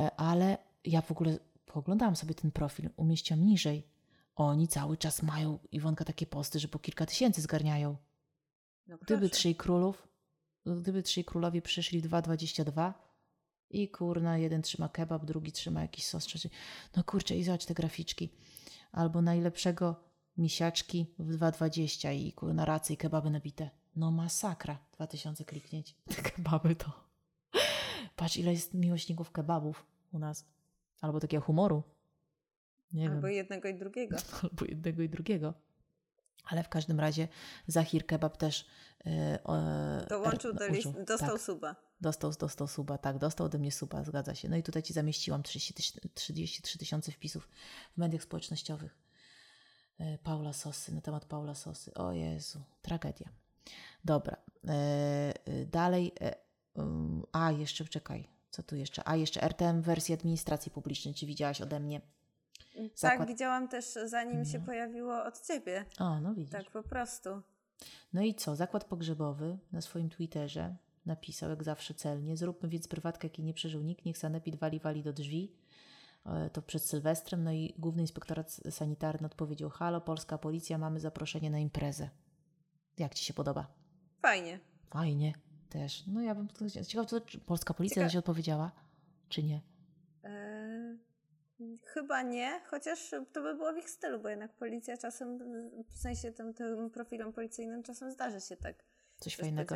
E, 0.00 0.10
ale 0.16 0.58
ja 0.84 1.00
w 1.00 1.10
ogóle 1.10 1.38
pooglądałam 1.66 2.16
sobie 2.16 2.34
ten 2.34 2.50
profil, 2.50 2.90
umieściłam 2.96 3.46
niżej. 3.46 3.86
Oni 4.36 4.68
cały 4.68 4.96
czas 4.96 5.22
mają, 5.22 5.58
Iwonka, 5.72 6.04
takie 6.04 6.26
posty, 6.26 6.60
że 6.60 6.68
po 6.68 6.78
kilka 6.78 7.06
tysięcy 7.06 7.42
zgarniają. 7.42 7.96
No 8.86 8.98
Gdyby 8.98 9.30
trzej 9.30 9.56
królów, 9.56 10.08
gdyby 10.66 11.02
trzej 11.02 11.24
królowie 11.24 11.62
przyszli 11.62 12.00
w 12.00 12.08
2,22 12.08 12.92
i 13.70 13.88
kurna, 13.88 14.38
jeden 14.38 14.62
trzyma 14.62 14.88
kebab, 14.88 15.24
drugi 15.24 15.52
trzyma 15.52 15.82
jakiś 15.82 16.06
sos, 16.06 16.24
trzeci. 16.24 16.50
No 16.96 17.04
kurczę, 17.04 17.36
i 17.36 17.44
zobacz 17.44 17.64
te 17.64 17.74
graficzki. 17.74 18.30
Albo 18.92 19.22
najlepszego 19.22 19.96
misiaczki 20.36 21.14
w 21.18 21.38
2,20 21.38 22.14
i 22.14 22.32
kurna 22.32 22.64
racje 22.64 22.94
i 22.94 22.96
kebaby 22.96 23.30
nabite. 23.30 23.70
No 23.96 24.10
masakra, 24.10 24.78
2000 24.92 25.44
kliknięć. 25.44 25.96
Te 26.16 26.22
kebaby 26.22 26.76
to. 26.76 26.92
Patrz, 28.16 28.36
ile 28.36 28.52
jest 28.52 28.74
miłośników 28.74 29.30
kebabów 29.30 29.86
u 30.12 30.18
nas. 30.18 30.53
Albo 31.04 31.20
takiego 31.20 31.44
humoru. 31.44 31.82
Nie 32.92 33.10
Albo 33.10 33.26
wiem. 33.26 33.36
jednego 33.36 33.68
i 33.68 33.74
drugiego. 33.74 34.16
Albo 34.42 34.64
jednego 34.64 35.02
i 35.02 35.08
drugiego. 35.08 35.54
Ale 36.44 36.62
w 36.62 36.68
każdym 36.68 37.00
razie 37.00 37.28
Zahir 37.66 38.06
Kebab 38.06 38.36
też 38.36 38.66
e, 39.06 40.06
Dołączył 40.08 40.54
do 40.54 40.66
list, 40.66 40.88
dostał 41.06 41.30
tak, 41.30 41.40
suba. 41.40 41.76
Dostał, 42.00 42.32
dostał 42.32 42.68
suba, 42.68 42.98
tak, 42.98 43.18
dostał 43.18 43.46
ode 43.46 43.58
mnie 43.58 43.72
suba, 43.72 44.04
zgadza 44.04 44.34
się. 44.34 44.48
No 44.48 44.56
i 44.56 44.62
tutaj 44.62 44.82
Ci 44.82 44.92
zamieściłam 44.92 45.42
33 45.42 46.78
tysiące 46.78 47.12
wpisów 47.12 47.48
w 47.94 47.98
mediach 47.98 48.22
społecznościowych. 48.22 48.98
E, 49.98 50.18
Paula 50.18 50.52
Sosy, 50.52 50.94
na 50.94 51.00
temat 51.00 51.24
Paula 51.24 51.54
Sosy. 51.54 51.94
O 51.94 52.12
Jezu, 52.12 52.62
tragedia. 52.82 53.28
Dobra. 54.04 54.36
E, 54.68 54.70
e, 55.44 55.66
dalej. 55.66 56.12
Um, 56.74 57.22
a, 57.32 57.52
jeszcze 57.52 57.84
czekaj. 57.84 58.33
Co 58.54 58.62
tu 58.62 58.76
jeszcze? 58.76 59.08
A, 59.08 59.16
jeszcze 59.16 59.42
RTM 59.42 59.82
wersji 59.82 60.14
administracji 60.14 60.72
publicznej. 60.72 61.14
Czy 61.14 61.26
widziałaś 61.26 61.60
ode 61.60 61.80
mnie? 61.80 62.00
Mm, 62.76 62.90
tak, 62.90 62.98
Zakład... 62.98 63.18
Tak, 63.18 63.28
widziałam 63.28 63.68
też 63.68 63.98
zanim 64.04 64.38
no. 64.38 64.44
się 64.44 64.60
pojawiło 64.60 65.24
od 65.24 65.46
Ciebie. 65.46 65.84
O, 65.98 66.20
no 66.20 66.34
widzisz. 66.34 66.52
Tak, 66.52 66.70
po 66.70 66.82
prostu. 66.82 67.42
No 68.12 68.22
i 68.22 68.34
co? 68.34 68.56
Zakład 68.56 68.84
pogrzebowy 68.84 69.58
na 69.72 69.80
swoim 69.80 70.10
Twitterze 70.10 70.76
napisał, 71.06 71.50
jak 71.50 71.64
zawsze 71.64 71.94
celnie, 71.94 72.36
zróbmy 72.36 72.68
więc 72.68 72.88
prywatkę, 72.88 73.26
jaki 73.26 73.42
nie 73.42 73.54
przeżył 73.54 73.82
nikt, 73.82 74.04
niech 74.04 74.18
sanepid 74.18 74.56
wali 74.56 74.80
wali 74.80 75.02
do 75.02 75.12
drzwi. 75.12 75.52
E, 76.26 76.50
to 76.50 76.62
przed 76.62 76.82
Sylwestrem, 76.82 77.44
no 77.44 77.52
i 77.52 77.74
Główny 77.78 78.02
Inspektorat 78.02 78.60
Sanitarny 78.70 79.26
odpowiedział, 79.26 79.70
halo, 79.70 80.00
polska 80.00 80.38
policja, 80.38 80.78
mamy 80.78 81.00
zaproszenie 81.00 81.50
na 81.50 81.58
imprezę. 81.58 82.10
Jak 82.98 83.14
Ci 83.14 83.24
się 83.24 83.34
podoba? 83.34 83.66
Fajnie. 84.22 84.60
Fajnie, 84.90 85.32
też. 85.74 86.06
No 86.06 86.22
ja 86.22 86.34
bym, 86.34 86.48
ciekawe, 86.86 87.20
czy 87.26 87.38
polska 87.38 87.74
policja 87.74 88.02
Cieka... 88.02 88.10
się 88.10 88.18
odpowiedziała, 88.18 88.72
czy 89.28 89.42
nie? 89.42 89.60
E, 90.24 90.96
chyba 91.84 92.22
nie, 92.22 92.60
chociaż 92.70 93.10
to 93.32 93.42
by 93.42 93.54
było 93.54 93.72
w 93.72 93.78
ich 93.78 93.90
stylu, 93.90 94.20
bo 94.20 94.28
jednak 94.28 94.56
policja 94.56 94.96
czasem, 94.96 95.38
w 95.92 95.98
sensie 95.98 96.32
tym, 96.32 96.54
tym 96.54 96.90
profilom 96.90 97.32
policyjnym 97.32 97.82
czasem 97.82 98.10
zdarzy 98.10 98.40
się 98.40 98.56
tak 98.56 98.84
coś 99.20 99.36
fajnego. 99.36 99.74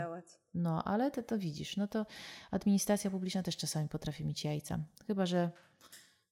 No, 0.55 0.85
ale 0.85 1.11
to, 1.11 1.23
to 1.23 1.39
widzisz, 1.39 1.77
no 1.77 1.89
to 1.89 2.07
administracja 2.51 3.11
publiczna 3.11 3.43
też 3.43 3.57
czasami 3.57 3.89
potrafi 3.89 4.25
mieć 4.25 4.45
jajca. 4.45 4.79
Chyba, 5.07 5.27
że 5.27 5.51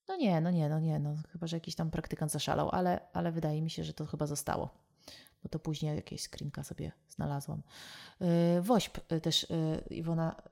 no 0.09 0.17
nie, 0.17 0.41
no 0.41 0.51
nie, 0.51 0.69
no 0.69 0.81
nie, 0.81 0.99
no 0.99 1.15
chyba, 1.33 1.47
że 1.47 1.57
jakiś 1.57 1.75
tam 1.75 1.91
praktykant 1.91 2.33
zaszalał, 2.33 2.71
ale, 2.71 3.01
ale 3.13 3.33
wydaje 3.33 3.63
mi 3.63 3.71
się, 3.71 3.85
że 3.85 3.95
to 3.95 4.07
chyba 4.07 4.27
zostało. 4.27 4.86
Bo 5.43 5.49
to 5.49 5.59
później 5.59 5.97
jakieś 5.97 6.23
screenka 6.23 6.65
sobie 6.65 6.93
znalazłam. 7.09 7.63
Yy, 8.21 8.63
Wośp 8.63 9.13
y, 9.13 9.21
też, 9.21 9.47
yy, 9.91 9.97
Iwona, 9.97 10.43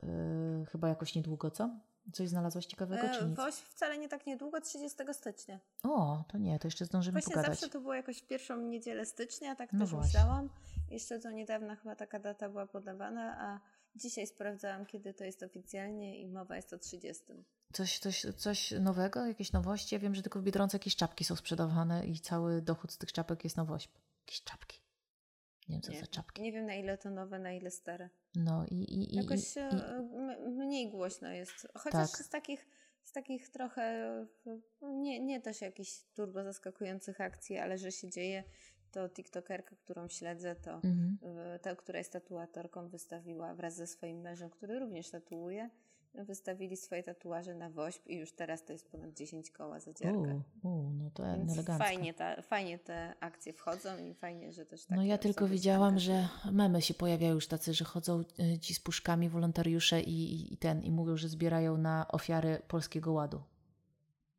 chyba 0.72 0.88
jakoś 0.88 1.14
niedługo, 1.14 1.50
co? 1.50 1.70
Coś 2.12 2.28
znalazłaś 2.28 2.66
ciekawego, 2.66 3.02
czy 3.18 3.24
nic? 3.24 3.36
Woś 3.36 3.54
wcale 3.54 3.98
nie 3.98 4.08
tak 4.08 4.26
niedługo, 4.26 4.60
30 4.60 4.98
stycznia. 5.12 5.60
O, 5.82 6.24
to 6.28 6.38
nie, 6.38 6.58
to 6.58 6.66
jeszcze 6.68 6.84
zdążymy 6.84 7.12
Właśnie 7.12 7.34
pogadać. 7.34 7.52
zawsze 7.52 7.72
to 7.72 7.80
było 7.80 7.94
jakoś 7.94 8.18
w 8.18 8.26
pierwszą 8.26 8.60
niedzielę 8.60 9.06
stycznia, 9.06 9.56
tak 9.56 9.72
no 9.72 9.78
też 9.78 9.90
właśnie. 9.90 10.06
myślałam. 10.06 10.48
Jeszcze 10.90 11.18
do 11.18 11.30
niedawna 11.30 11.76
chyba 11.76 11.96
taka 11.96 12.18
data 12.18 12.48
była 12.48 12.66
podawana, 12.66 13.36
a 13.40 13.60
dzisiaj 13.96 14.26
sprawdzałam, 14.26 14.86
kiedy 14.86 15.14
to 15.14 15.24
jest 15.24 15.42
oficjalnie 15.42 16.20
i 16.20 16.26
mowa 16.26 16.56
jest 16.56 16.72
o 16.72 16.78
30. 16.78 17.24
Coś, 17.72 17.98
coś, 17.98 18.26
coś 18.36 18.70
nowego, 18.80 19.26
jakieś 19.26 19.52
nowości? 19.52 19.94
Ja 19.94 19.98
wiem, 19.98 20.14
że 20.14 20.22
tylko 20.22 20.40
w 20.40 20.42
Biedronce 20.42 20.76
jakieś 20.76 20.96
czapki 20.96 21.24
są 21.24 21.36
sprzedawane 21.36 22.06
i 22.06 22.20
cały 22.20 22.62
dochód 22.62 22.92
z 22.92 22.98
tych 22.98 23.12
czapek 23.12 23.44
jest 23.44 23.56
nowość. 23.56 23.88
Jakieś 24.24 24.42
czapki. 24.42 24.80
Nie 25.68 25.74
wiem, 25.74 25.82
co 25.82 25.92
nie, 25.92 26.00
za 26.00 26.06
czapki. 26.06 26.42
Nie 26.42 26.52
wiem, 26.52 26.66
na 26.66 26.74
ile 26.74 26.98
to 26.98 27.10
nowe, 27.10 27.38
na 27.38 27.52
ile 27.52 27.70
stare. 27.70 28.08
No 28.34 28.66
i... 28.70 28.74
i, 28.74 29.14
i 29.14 29.16
Jakoś 29.16 29.56
i, 29.56 29.60
i, 29.60 30.50
mniej 30.50 30.90
głośno 30.90 31.28
jest. 31.28 31.68
Chociaż 31.74 32.10
tak. 32.10 32.20
z 32.20 32.28
takich 32.28 32.66
z 33.04 33.12
takich 33.12 33.48
trochę, 33.48 34.26
nie, 34.82 35.20
nie 35.20 35.40
też 35.40 35.60
jakichś 35.60 36.02
turbo 36.14 36.44
zaskakujących 36.44 37.20
akcji, 37.20 37.58
ale 37.58 37.78
że 37.78 37.92
się 37.92 38.10
dzieje, 38.10 38.44
to 38.90 39.08
TikTokerka, 39.08 39.76
którą 39.76 40.08
śledzę, 40.08 40.56
to 40.56 40.74
mhm. 40.74 41.18
ta, 41.62 41.76
która 41.76 41.98
jest 41.98 42.12
tatuatorką, 42.12 42.88
wystawiła 42.88 43.54
wraz 43.54 43.76
ze 43.76 43.86
swoim 43.86 44.20
mężem, 44.20 44.50
który 44.50 44.78
również 44.78 45.10
tatuuje, 45.10 45.70
wystawili 46.14 46.76
swoje 46.76 47.02
tatuaże 47.02 47.54
na 47.54 47.70
WOŚP 47.70 48.06
i 48.06 48.18
już 48.18 48.32
teraz 48.32 48.64
to 48.64 48.72
jest 48.72 48.90
ponad 48.90 49.14
10 49.14 49.50
koła 49.50 49.80
za 49.80 49.92
dziergę. 49.92 50.42
no 50.64 51.10
to 51.14 51.26
elegancko. 51.26 51.78
Fajnie, 51.78 52.14
ta, 52.14 52.42
fajnie 52.42 52.78
te 52.78 53.14
akcje 53.20 53.52
wchodzą 53.52 53.98
i 53.98 54.14
fajnie, 54.14 54.52
że 54.52 54.66
też 54.66 54.86
tak. 54.86 54.96
No 54.96 55.04
ja 55.04 55.18
tylko 55.18 55.48
widziałam, 55.48 55.98
że 55.98 56.28
memy 56.52 56.82
się 56.82 56.94
pojawiają 56.94 57.34
już 57.34 57.46
tacy, 57.46 57.74
że 57.74 57.84
chodzą 57.84 58.24
y, 58.54 58.58
ci 58.58 58.74
z 58.74 58.80
puszkami 58.80 59.28
wolontariusze 59.28 60.00
i, 60.00 60.34
i, 60.34 60.54
i 60.54 60.56
ten 60.56 60.82
i 60.82 60.90
mówią, 60.90 61.16
że 61.16 61.28
zbierają 61.28 61.76
na 61.76 62.08
ofiary 62.08 62.62
Polskiego 62.68 63.12
Ładu. 63.12 63.42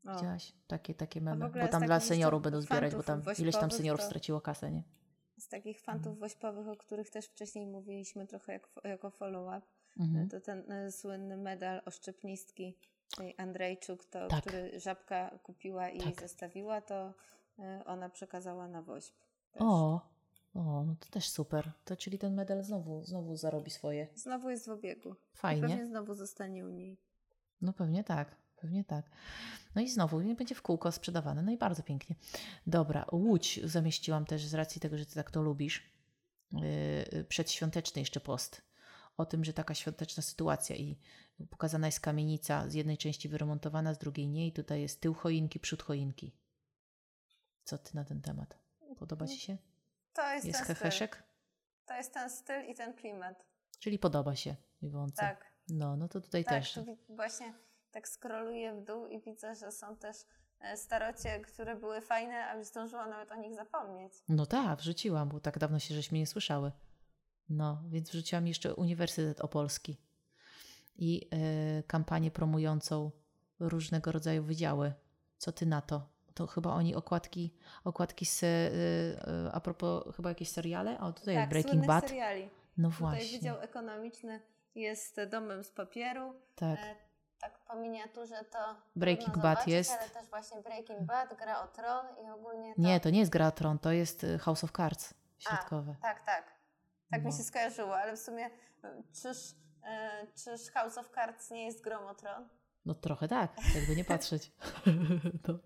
O. 0.06 0.16
Widziałaś? 0.16 0.54
Takie, 0.68 0.94
takie 0.94 1.22
memy. 1.22 1.50
Bo 1.50 1.68
tam 1.68 1.86
dla 1.86 2.00
seniorów 2.00 2.42
będą 2.42 2.62
zbierać, 2.62 2.96
bo 2.96 3.04
tam 3.04 3.22
ileś 3.40 3.56
tam 3.56 3.72
seniorów 3.72 4.02
to... 4.02 4.08
straciło 4.08 4.42
kasę, 4.42 4.72
nie? 4.72 4.84
Z 5.38 5.48
takich 5.48 5.82
fantów 5.82 6.14
mhm. 6.14 6.20
wośpowych, 6.20 6.68
o 6.68 6.76
których 6.76 7.10
też 7.10 7.26
wcześniej 7.26 7.68
mówiliśmy 7.68 8.28
trochę 8.28 8.54
jak, 8.54 8.70
jako 8.84 9.10
follow-up, 9.10 9.68
mhm. 10.00 10.30
to 10.30 10.42
ten 10.42 10.72
e, 10.72 10.92
słynny 10.92 11.38
medal 11.38 11.82
oszczepnistki 11.86 12.78
Andrzejczuk, 13.38 14.06
to, 14.06 14.28
tak. 14.28 14.42
który 14.42 14.80
żabka 14.80 15.40
kupiła 15.44 15.90
i 15.90 16.00
tak. 16.00 16.22
zostawiła, 16.22 16.82
to 16.82 17.14
e, 17.60 17.84
ona 17.86 18.10
przekazała 18.10 18.68
na 18.68 18.82
wośp. 18.82 19.16
O, 19.60 20.02
o, 20.54 20.84
no 20.84 20.96
to 21.00 21.10
też 21.10 21.30
super. 21.30 21.72
To 21.86 21.96
czyli 21.96 22.20
ten 22.20 22.36
medal 22.36 22.64
znowu, 22.64 23.04
znowu 23.04 23.36
zarobi 23.36 23.72
swoje. 23.72 24.08
Znowu 24.16 24.50
jest 24.50 24.66
w 24.66 24.70
obiegu. 24.70 25.16
Fajnie. 25.34 25.68
I 25.68 25.70
pewnie 25.70 25.86
znowu 25.86 26.14
zostanie 26.14 26.66
u 26.66 26.70
niej. 26.70 26.98
No 27.62 27.74
pewnie 27.74 28.04
tak, 28.04 28.36
pewnie 28.56 28.84
tak. 28.84 29.10
No 29.76 29.82
i 29.82 29.90
znowu 29.90 30.20
będzie 30.36 30.56
w 30.56 30.62
kółko 30.62 30.92
sprzedawane. 30.92 31.44
No 31.44 31.52
i 31.52 31.58
bardzo 31.58 31.84
pięknie. 31.84 32.16
Dobra, 32.68 33.06
Łódź 33.12 33.60
zamieściłam 33.64 34.26
też 34.26 34.46
z 34.46 34.54
racji 34.54 34.82
tego, 34.82 34.98
że 34.98 35.06
ty 35.06 35.16
tak 35.16 35.32
to 35.32 35.42
lubisz. 35.42 35.84
Yy, 37.12 37.24
przedświąteczny 37.24 38.00
jeszcze 38.00 38.20
post 38.20 38.62
o 39.18 39.26
tym, 39.26 39.46
że 39.46 39.54
taka 39.54 39.74
świąteczna 39.74 40.24
sytuacja 40.24 40.76
i 40.76 40.98
pokazana 41.50 41.88
jest 41.88 42.00
kamienica 42.00 42.70
z 42.70 42.74
jednej 42.74 42.98
części 42.98 43.30
wyremontowana, 43.30 43.94
z 43.94 43.98
drugiej 43.98 44.28
nie 44.28 44.48
i 44.48 44.52
tutaj 44.52 44.82
jest 44.82 45.02
tył 45.02 45.14
choinki, 45.14 45.60
przód 45.60 45.84
choinki. 45.84 46.36
Co 47.64 47.78
ty 47.78 47.96
na 47.96 48.06
ten 48.06 48.22
temat? 48.22 48.60
Podoba 49.00 49.28
ci 49.28 49.40
się? 49.40 49.58
To 50.14 50.34
jest, 50.34 50.46
jest 50.46 50.60
ten 50.60 50.68
heheszek? 50.68 51.16
styl. 51.16 51.26
To 51.86 51.94
jest 51.94 52.14
ten 52.14 52.30
styl 52.30 52.66
i 52.70 52.76
ten 52.76 52.94
klimat. 52.94 53.46
Czyli 53.80 54.00
podoba 54.00 54.36
się 54.36 54.56
Iwonce. 54.82 55.22
Tak. 55.22 55.56
No, 55.68 55.98
no 55.98 56.08
to 56.08 56.22
tutaj 56.22 56.44
tak, 56.44 56.54
też. 56.54 56.80
właśnie 57.10 57.54
tak 57.92 58.08
skroluję 58.08 58.74
w 58.76 58.84
dół 58.84 59.08
i 59.08 59.22
widzę, 59.22 59.56
że 59.56 59.72
są 59.72 59.98
też 59.98 60.18
e, 60.60 60.78
starocie, 60.78 61.40
które 61.40 61.76
były 61.76 62.02
fajne, 62.02 62.48
a 62.48 62.64
zdążyłam 62.64 63.10
nawet 63.10 63.32
o 63.32 63.36
nich 63.36 63.56
zapomnieć. 63.56 64.14
No 64.30 64.46
tak, 64.46 64.80
wrzuciłam, 64.80 65.30
bo 65.30 65.40
tak 65.40 65.60
dawno 65.60 65.80
się 65.80 65.96
żeśmy 65.96 66.18
nie 66.18 66.28
słyszały. 66.28 66.72
No, 67.50 67.82
więc 67.90 68.10
wrzuciłam 68.10 68.48
jeszcze 68.48 68.76
Uniwersytet 68.76 69.42
Opolski 69.42 69.98
i 70.98 71.30
y, 71.80 71.84
kampanię 71.88 72.32
promującą 72.32 73.12
różnego 73.60 74.12
rodzaju 74.12 74.44
wydziały. 74.44 74.94
Co 75.38 75.52
ty 75.52 75.66
na 75.66 75.82
to? 75.82 76.10
To 76.34 76.48
chyba 76.48 76.74
oni 76.74 76.96
okładki, 76.96 77.54
okładki 77.84 78.26
z, 78.26 78.44
y, 78.44 78.46
y, 78.46 79.52
a 79.52 79.60
propos 79.60 80.16
chyba 80.16 80.30
jakieś 80.30 80.50
seriale? 80.50 81.00
O, 81.00 81.14
tutaj 81.14 81.36
tak, 81.36 81.50
Breaking 81.50 81.86
Bad. 81.86 82.08
seriali. 82.08 82.50
No 82.78 82.90
tutaj 82.90 83.08
właśnie. 83.10 83.38
Wydział 83.38 83.60
Ekonomiczny 83.60 84.42
jest 84.76 85.22
domem 85.32 85.64
z 85.64 85.72
papieru. 85.72 86.34
Tak. 86.56 86.80
E, 86.80 86.96
tak 87.40 87.60
po 87.60 87.76
miniaturze 87.76 88.46
to 88.52 88.76
Breaking 88.96 89.38
Bad 89.38 89.68
jest. 89.68 89.92
Ale 89.92 90.10
też 90.10 90.28
właśnie 90.30 90.62
Breaking 90.62 91.02
Bad, 91.02 91.38
Gra 91.38 91.64
o 91.64 91.68
Tron 91.68 92.06
i 92.26 92.30
ogólnie 92.30 92.76
to... 92.76 92.82
Nie, 92.82 93.00
to 93.00 93.10
nie 93.10 93.20
jest 93.20 93.32
Gra 93.32 93.48
o 93.48 93.52
Tron, 93.52 93.80
to 93.80 93.92
jest 93.92 94.26
House 94.40 94.64
of 94.64 94.72
Cards 94.72 95.14
środkowe. 95.40 95.96
A, 96.00 96.02
tak, 96.02 96.26
tak. 96.26 96.55
Tak 97.10 97.24
no. 97.24 97.30
mi 97.30 97.38
się 97.38 97.44
skojarzyło, 97.44 97.98
ale 97.98 98.18
w 98.18 98.20
sumie 98.20 98.50
e, 98.84 99.04
czyż, 99.14 99.56
e, 99.84 100.28
czyż 100.36 100.72
House 100.72 100.98
of 100.98 101.10
Cards 101.16 101.52
nie 101.52 101.66
jest 101.66 101.84
gromotron? 101.84 102.50
No 102.86 102.94
trochę 102.94 103.28
tak, 103.28 103.58
jakby 103.76 103.96
nie 103.96 104.06
patrzeć. 104.06 104.52
no. 105.48 105.60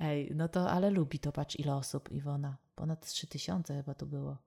Ej, 0.00 0.32
no 0.34 0.48
to 0.48 0.70
ale 0.70 0.90
lubi 0.90 1.18
to, 1.18 1.32
patrz 1.32 1.56
ile 1.56 1.74
osób, 1.74 2.12
Iwona. 2.12 2.56
Ponad 2.74 3.06
3000 3.06 3.74
chyba 3.74 3.94
to 3.94 4.06
było. 4.06 4.38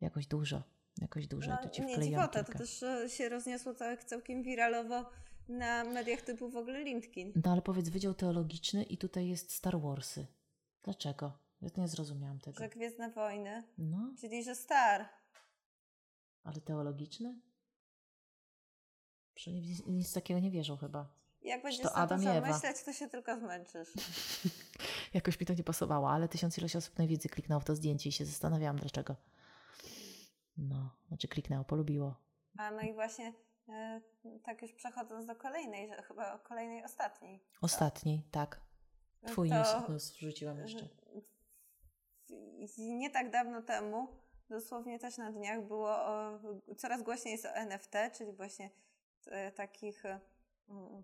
Jakoś 0.00 0.26
dużo, 0.26 0.62
jakoś 1.00 1.26
dużo. 1.26 1.50
No, 1.50 1.58
I 1.60 1.62
tu 1.62 1.70
ci 1.70 1.82
nie 1.82 1.98
dziwota, 2.00 2.44
to 2.44 2.52
też 2.52 2.82
e, 2.82 3.08
się 3.08 3.28
rozniosło 3.28 3.74
całek, 3.74 4.04
całkiem 4.04 4.42
wiralowo 4.42 5.10
na 5.48 5.84
mediach 5.84 6.20
typu 6.20 6.50
w 6.50 6.56
ogóle 6.56 6.84
LinkedIn. 6.84 7.32
No 7.44 7.52
ale 7.52 7.62
powiedz, 7.62 7.88
Wydział 7.88 8.14
Teologiczny 8.14 8.82
i 8.82 8.98
tutaj 8.98 9.28
jest 9.28 9.52
Star 9.52 9.80
Warsy. 9.80 10.26
Dlaczego? 10.82 11.45
Ja 11.62 11.68
nie 11.76 11.88
zrozumiałam 11.88 12.38
tego. 12.38 12.58
Że 12.58 12.68
Gwiezdne 12.68 13.10
Wojny. 13.10 13.62
No. 13.78 14.14
Czyli, 14.20 14.44
że 14.44 14.54
Star. 14.54 15.08
Ale 16.44 16.60
teologiczny? 16.60 17.40
Przynajmniej 19.34 19.76
nic 19.86 20.12
takiego 20.12 20.40
nie 20.40 20.50
wierzą 20.50 20.76
chyba. 20.76 21.08
Jak 21.42 21.62
będziesz 21.62 21.82
to 21.82 21.94
Adam 21.94 22.24
to 22.24 22.40
myśleć, 22.40 22.82
to 22.84 22.92
się 22.92 23.08
tylko 23.08 23.38
zmęczysz. 23.38 23.88
Jakoś 25.14 25.40
mi 25.40 25.46
to 25.46 25.54
nie 25.54 25.64
pasowało, 25.64 26.10
ale 26.10 26.28
tysiąc 26.28 26.58
ileś 26.58 26.76
osób 26.76 26.98
najwięcej 26.98 27.30
kliknęło 27.30 27.60
w 27.60 27.64
to 27.64 27.74
zdjęcie 27.76 28.08
i 28.08 28.12
się 28.12 28.24
zastanawiałam 28.24 28.76
dlaczego. 28.76 29.16
No, 30.56 30.96
znaczy 31.08 31.28
kliknęło, 31.28 31.64
polubiło. 31.64 32.14
A 32.58 32.70
no 32.70 32.80
i 32.80 32.94
właśnie 32.94 33.32
e, 33.68 34.00
tak 34.44 34.62
już 34.62 34.72
przechodząc 34.72 35.26
do 35.26 35.36
kolejnej, 35.36 35.90
chyba 36.08 36.38
kolejnej 36.38 36.84
ostatniej. 36.84 37.44
Ostatniej, 37.60 38.22
tak. 38.30 38.60
Twój 39.26 39.48
to, 39.48 39.54
news, 39.54 39.88
news 39.88 40.12
wrzuciłam 40.12 40.58
jeszcze 40.58 40.88
nie 42.78 43.10
tak 43.10 43.30
dawno 43.30 43.62
temu, 43.62 44.08
dosłownie 44.50 44.98
też 44.98 45.18
na 45.18 45.32
dniach, 45.32 45.66
było 45.66 45.90
o, 45.90 46.38
coraz 46.76 47.02
głośniej 47.02 47.32
jest 47.32 47.44
o 47.44 47.54
NFT, 47.54 47.94
czyli 48.12 48.32
właśnie 48.32 48.70
e, 49.26 49.52
takich. 49.52 50.04
E, 50.04 50.20
mm, 50.68 51.02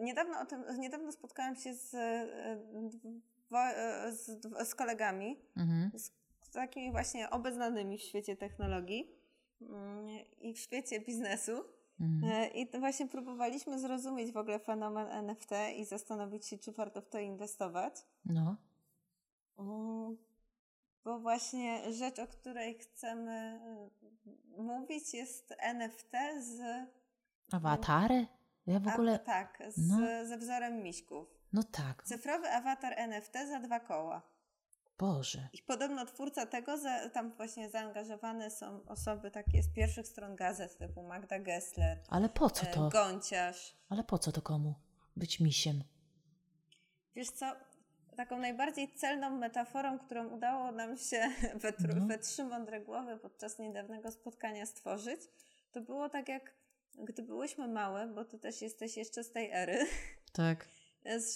niedawno, 0.00 0.40
o 0.40 0.46
tym, 0.46 0.64
niedawno 0.78 1.12
spotkałam 1.12 1.56
się 1.56 1.74
z, 1.74 1.90
z, 4.10 4.46
z 4.68 4.74
kolegami, 4.74 5.40
mhm. 5.56 5.90
z 6.42 6.50
takimi 6.52 6.90
właśnie 6.90 7.30
obeznanymi 7.30 7.98
w 7.98 8.02
świecie 8.02 8.36
technologii 8.36 9.10
mm, 9.60 10.08
i 10.40 10.54
w 10.54 10.58
świecie 10.58 11.00
biznesu. 11.00 11.64
Mhm. 12.00 12.52
I 12.54 12.68
właśnie 12.78 13.08
próbowaliśmy 13.08 13.78
zrozumieć 13.78 14.32
w 14.32 14.36
ogóle 14.36 14.58
fenomen 14.58 15.06
NFT 15.06 15.50
i 15.76 15.84
zastanowić 15.84 16.46
się, 16.46 16.58
czy 16.58 16.72
warto 16.72 17.00
w 17.00 17.08
to 17.08 17.18
inwestować. 17.18 17.94
No. 18.24 18.56
Bo 21.08 21.18
właśnie 21.18 21.92
rzecz, 21.92 22.18
o 22.18 22.26
której 22.26 22.78
chcemy 22.78 23.60
y, 24.58 24.62
mówić, 24.62 25.14
jest 25.14 25.54
NFT 25.58 26.12
z. 26.40 26.60
Awatary? 27.52 28.26
Ja 28.66 28.80
w 28.80 28.88
ogóle. 28.88 29.14
A, 29.14 29.18
tak, 29.18 29.62
z, 29.68 29.88
no. 29.88 29.96
ze 30.26 30.38
wzorem 30.38 30.82
miśków. 30.82 31.28
No 31.52 31.62
tak. 31.62 32.02
Cyfrowy 32.02 32.50
awatar 32.50 32.92
NFT 32.96 33.32
za 33.48 33.60
dwa 33.60 33.80
koła. 33.80 34.22
Boże. 34.98 35.48
I 35.52 35.62
podobno 35.62 36.06
twórca 36.06 36.46
tego, 36.46 36.78
za, 36.78 37.08
tam 37.08 37.32
właśnie 37.32 37.70
zaangażowane 37.70 38.50
są 38.50 38.84
osoby 38.86 39.30
takie 39.30 39.62
z 39.62 39.68
pierwszych 39.68 40.06
stron 40.06 40.36
gazet, 40.36 40.78
typu 40.78 41.02
Magda 41.02 41.38
Gessler. 41.38 41.98
Ale 42.08 42.28
po 42.28 42.50
co 42.50 42.66
to? 42.66 42.86
E, 42.86 42.90
Gąciarz. 42.90 43.76
Ale 43.88 44.04
po 44.04 44.18
co 44.18 44.32
to 44.32 44.42
komu? 44.42 44.74
Być 45.16 45.40
misiem. 45.40 45.84
Wiesz 47.14 47.30
co, 47.30 47.56
taką 48.18 48.38
najbardziej 48.38 48.94
celną 48.94 49.30
metaforą, 49.30 49.98
którą 49.98 50.28
udało 50.28 50.72
nam 50.72 50.96
się 50.96 51.30
we, 51.62 51.72
no. 51.94 52.06
we 52.06 52.18
trzy 52.18 52.44
mądre 52.44 52.80
głowy 52.80 53.18
podczas 53.18 53.58
niedawnego 53.58 54.10
spotkania 54.10 54.66
stworzyć, 54.66 55.20
to 55.72 55.80
było 55.80 56.08
tak 56.08 56.28
jak 56.28 56.54
gdy 56.98 57.22
byłyśmy 57.22 57.68
małe, 57.68 58.06
bo 58.06 58.24
ty 58.24 58.38
też 58.38 58.62
jesteś 58.62 58.96
jeszcze 58.96 59.24
z 59.24 59.32
tej 59.32 59.50
ery. 59.52 59.86
Tak. 60.32 60.68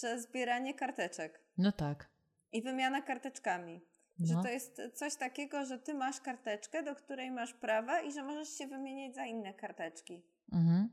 Że 0.00 0.20
zbieranie 0.20 0.74
karteczek. 0.74 1.40
No 1.58 1.72
tak. 1.72 2.10
I 2.52 2.62
wymiana 2.62 3.02
karteczkami. 3.02 3.86
No. 4.18 4.26
Że 4.26 4.34
to 4.42 4.48
jest 4.48 4.82
coś 4.94 5.16
takiego, 5.16 5.64
że 5.64 5.78
ty 5.78 5.94
masz 5.94 6.20
karteczkę, 6.20 6.82
do 6.82 6.94
której 6.94 7.30
masz 7.30 7.54
prawa 7.54 8.00
i 8.00 8.12
że 8.12 8.22
możesz 8.22 8.58
się 8.58 8.66
wymieniać 8.66 9.14
za 9.14 9.24
inne 9.24 9.54
karteczki. 9.54 10.26
Mhm. 10.52 10.88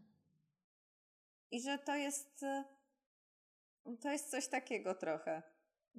I 1.51 1.61
że 1.61 1.77
to 1.77 1.95
jest 1.95 2.45
to 4.01 4.11
jest 4.11 4.31
coś 4.31 4.47
takiego 4.47 4.95
trochę. 4.95 5.43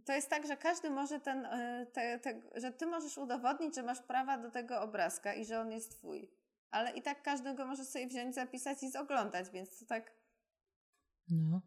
To 0.04 0.12
jest 0.12 0.30
tak, 0.30 0.46
że 0.46 0.56
każdy 0.56 0.90
może 0.90 1.20
ten, 1.20 1.46
e, 1.46 1.86
te, 1.92 2.18
te, 2.18 2.42
że 2.54 2.72
ty 2.72 2.86
możesz 2.86 3.18
udowodnić, 3.18 3.74
że 3.74 3.82
masz 3.82 4.00
prawa 4.00 4.38
do 4.38 4.50
tego 4.50 4.80
obrazka 4.80 5.34
i 5.34 5.44
że 5.44 5.60
on 5.60 5.72
jest 5.72 5.90
twój. 5.90 6.30
Ale 6.70 6.90
i 6.90 7.02
tak 7.02 7.22
każdy 7.22 7.54
go 7.54 7.66
może 7.66 7.84
sobie 7.84 8.06
wziąć, 8.06 8.34
zapisać 8.34 8.82
i 8.82 8.90
zoglądać, 8.90 9.50
więc 9.50 9.78
to 9.78 9.86
tak. 9.86 10.12
No. 11.28 11.60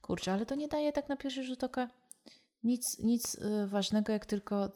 Kurczę, 0.00 0.32
ale 0.32 0.46
to 0.46 0.54
nie 0.54 0.68
daje 0.68 0.92
tak 0.92 1.08
na 1.08 1.16
pierwszy 1.16 1.44
rzut 1.44 1.64
oka 1.64 1.88
nic, 2.66 2.98
nic 2.98 3.34
y, 3.34 3.66
ważnego, 3.66 4.12
jak 4.12 4.26
tylko 4.26 4.66
y, 4.66 4.70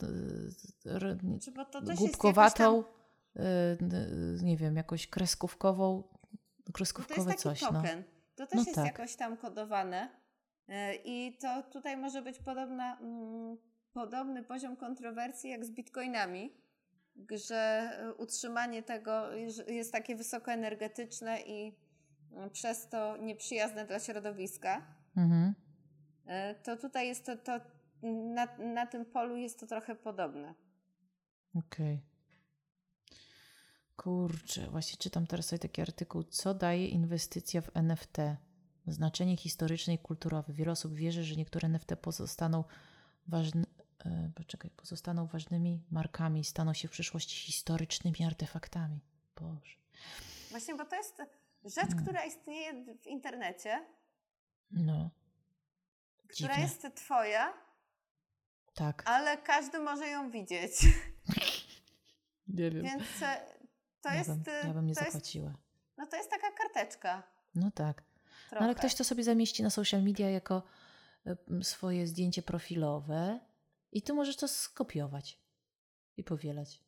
głupkowatą, 1.97 2.85
tam... 2.85 2.93
nie 4.43 4.57
wiem, 4.57 4.77
jakąś 4.77 5.07
kreskówkową, 5.07 6.03
kreskówkowe 6.73 7.19
no 7.19 7.25
to 7.25 7.31
jest 7.31 7.45
taki 7.45 7.61
coś. 7.61 7.69
Token. 7.69 7.99
No. 7.99 8.05
To 8.35 8.47
też 8.47 8.57
no 8.57 8.63
jest 8.63 8.75
tak. 8.75 8.87
jakoś 8.87 9.17
tam 9.17 9.37
kodowane. 9.37 10.20
I 11.05 11.37
to 11.41 11.63
tutaj 11.63 11.97
może 11.97 12.23
być 12.23 12.39
podobna, 12.39 12.99
mm, 13.01 13.57
podobny 13.93 14.43
poziom 14.43 14.77
kontrowersji 14.77 15.51
jak 15.51 15.65
z 15.65 15.71
bitcoinami, 15.71 16.55
że 17.31 17.91
utrzymanie 18.19 18.83
tego 18.83 19.33
jest 19.67 19.93
takie 19.93 20.17
wysokoenergetyczne 20.17 21.41
i 21.41 21.77
mm, 22.33 22.51
przez 22.51 22.89
to 22.89 23.17
nieprzyjazne 23.17 23.87
dla 23.87 24.01
środowiska. 24.01 24.87
Mhm. 25.17 25.55
E, 26.27 26.55
to 26.55 26.77
tutaj 26.77 27.09
jest 27.09 27.27
to, 27.27 27.37
to 27.37 27.61
na, 28.35 28.49
na 28.59 28.87
tym 28.87 29.05
polu 29.05 29.37
jest 29.37 29.61
to 29.61 29.67
trochę 29.67 29.95
podobne. 29.95 30.55
Okej. 31.55 31.95
Okay. 31.95 32.11
Kurczę, 33.97 34.71
właśnie 34.71 34.99
czytam 34.99 35.27
teraz 35.27 35.47
sobie 35.47 35.59
taki 35.59 35.83
artykuł, 35.83 36.23
co 36.23 36.55
daje 36.55 36.87
inwestycja 36.89 37.61
w 37.61 37.77
NFT? 37.77 38.19
Znaczenie 38.93 39.37
historyczne 39.37 39.95
i 39.95 39.99
kulturowe. 39.99 40.53
Wiele 40.53 40.73
osób 40.73 40.95
wierzy, 40.95 41.25
że 41.25 41.37
niektóre 41.37 41.67
NFT 41.67 41.97
pozostaną 42.03 42.65
ważne, 43.27 43.65
e, 44.05 44.31
poczekaj, 44.35 44.71
pozostaną 44.71 45.27
ważnymi 45.27 45.83
markami, 45.91 46.45
staną 46.45 46.75
się 46.75 46.89
w 46.89 46.91
przyszłości 46.91 47.37
historycznymi 47.37 48.25
artefaktami. 48.27 49.01
Boże. 49.41 49.77
Właśnie, 50.51 50.75
bo 50.75 50.85
to 50.85 50.97
jest 50.97 51.23
rzecz, 51.65 51.87
hmm. 51.87 52.03
która 52.05 52.25
istnieje 52.25 52.85
w 53.03 53.07
internecie. 53.07 53.87
No. 54.71 55.11
Dziwne. 56.35 56.55
Która 56.55 56.57
jest 56.57 56.87
twoja. 56.95 57.53
Tak. 58.75 59.03
Ale 59.07 59.39
każdy 59.39 59.79
może 59.79 60.07
ją 60.09 60.31
widzieć. 60.31 60.73
Nie 62.49 62.71
wiem. 62.71 62.83
Więc 62.83 63.23
e, 63.23 63.47
to 64.01 64.09
ja 64.09 64.15
jest. 64.15 64.31
Bym, 64.31 64.67
ja 64.67 64.75
bym 64.75 64.87
nie 64.87 64.95
zapłaciła. 64.95 65.49
Jest, 65.51 65.61
no 65.97 66.07
to 66.07 66.17
jest 66.17 66.31
taka 66.31 66.51
karteczka. 66.51 67.23
No 67.55 67.71
tak. 67.71 68.03
No 68.53 68.61
ale 68.61 68.75
ktoś 68.75 68.95
to 68.95 69.05
sobie 69.05 69.25
zamieści 69.25 69.63
na 69.63 69.71
social 69.71 70.03
media 70.03 70.31
jako 70.31 70.63
e, 71.27 71.65
swoje 71.65 72.07
zdjęcie 72.07 72.43
profilowe 72.43 73.41
i 73.93 74.03
ty 74.03 74.13
możesz 74.13 74.37
to 74.37 74.49
skopiować 74.49 75.39
i 76.17 76.25
powielać. 76.25 76.85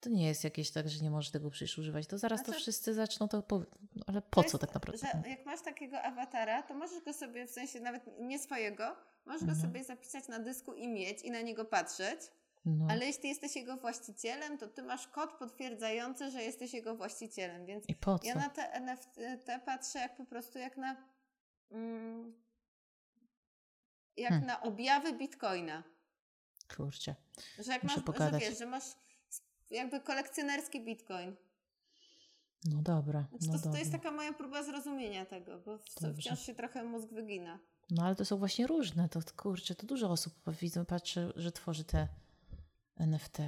To 0.00 0.10
nie 0.10 0.26
jest 0.26 0.44
jakieś 0.44 0.70
tak, 0.70 0.88
że 0.88 1.04
nie 1.04 1.10
możesz 1.10 1.30
tego 1.30 1.50
przecież 1.50 1.78
używać. 1.78 2.06
To 2.06 2.18
zaraz 2.18 2.40
znaczy, 2.40 2.52
to 2.52 2.58
wszyscy 2.58 2.94
zaczną 2.94 3.28
to. 3.28 3.42
Po... 3.42 3.58
No, 3.96 4.04
ale 4.06 4.22
po 4.22 4.44
co 4.44 4.58
tak 4.58 4.74
naprawdę? 4.74 5.06
Że 5.24 5.30
jak 5.30 5.46
masz 5.46 5.62
takiego 5.62 6.02
awatara, 6.02 6.62
to 6.62 6.74
możesz 6.74 7.04
go 7.04 7.12
sobie, 7.12 7.46
w 7.46 7.50
sensie 7.50 7.80
nawet 7.80 8.02
nie 8.20 8.38
swojego, 8.38 8.96
możesz 9.26 9.42
mhm. 9.42 9.58
go 9.58 9.66
sobie 9.66 9.84
zapisać 9.84 10.28
na 10.28 10.38
dysku 10.38 10.72
i 10.74 10.88
mieć 10.88 11.22
i 11.22 11.30
na 11.30 11.40
niego 11.40 11.64
patrzeć. 11.64 12.20
No. 12.64 12.86
Ale 12.90 13.06
jeśli 13.06 13.28
jesteś 13.28 13.56
jego 13.56 13.76
właścicielem, 13.76 14.58
to 14.58 14.68
ty 14.68 14.82
masz 14.82 15.08
kod 15.08 15.32
potwierdzający, 15.32 16.30
że 16.30 16.42
jesteś 16.42 16.74
jego 16.74 16.96
właścicielem. 16.96 17.66
Więc 17.66 17.88
I 17.88 17.94
po 17.94 18.18
co? 18.18 18.26
ja 18.26 18.34
na 18.34 18.48
te 18.48 18.72
NFT 18.72 19.48
patrzę 19.64 19.98
jak 19.98 20.16
po 20.16 20.24
prostu 20.24 20.58
jak 20.58 20.76
na 20.76 20.96
mm, 21.70 22.34
jak 24.16 24.30
hmm. 24.30 24.46
na 24.46 24.62
objawy 24.62 25.12
bitcoina. 25.12 25.82
Kurczę. 26.76 27.14
Że 27.58 27.72
jak 27.72 27.82
masz, 27.82 28.02
pogadać. 28.02 28.42
że 28.42 28.50
wiesz, 28.50 28.58
że 28.58 28.66
masz 28.66 28.84
jakby 29.70 30.00
kolekcjonerski 30.00 30.84
bitcoin. 30.84 31.36
No 32.64 32.82
dobra. 32.82 33.26
Znaczy 33.30 33.46
no 33.46 33.52
to, 33.52 33.58
dobra. 33.58 33.72
to 33.72 33.78
jest 33.78 33.92
taka 33.92 34.10
moja 34.10 34.32
próba 34.32 34.62
zrozumienia 34.62 35.26
tego, 35.26 35.60
bo 35.60 35.78
Dobrze. 36.00 36.22
wciąż 36.22 36.40
się 36.40 36.54
trochę 36.54 36.84
mózg 36.84 37.08
wygina. 37.08 37.58
No 37.90 38.02
ale 38.02 38.16
to 38.16 38.24
są 38.24 38.36
właśnie 38.36 38.66
różne. 38.66 39.08
To 39.08 39.20
kurczę, 39.36 39.74
to 39.74 39.86
dużo 39.86 40.10
osób 40.10 40.34
widzą, 40.46 40.84
patrzy, 40.84 41.32
że 41.36 41.52
tworzy 41.52 41.84
te 41.84 42.08
NFT. 43.00 43.38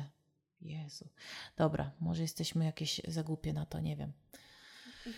Jezu. 0.60 1.08
Dobra, 1.56 1.90
może 2.00 2.22
jesteśmy 2.22 2.64
jakieś 2.64 3.00
zagłupie 3.08 3.52
na 3.52 3.66
to, 3.66 3.80
nie 3.80 3.96
wiem. 3.96 4.12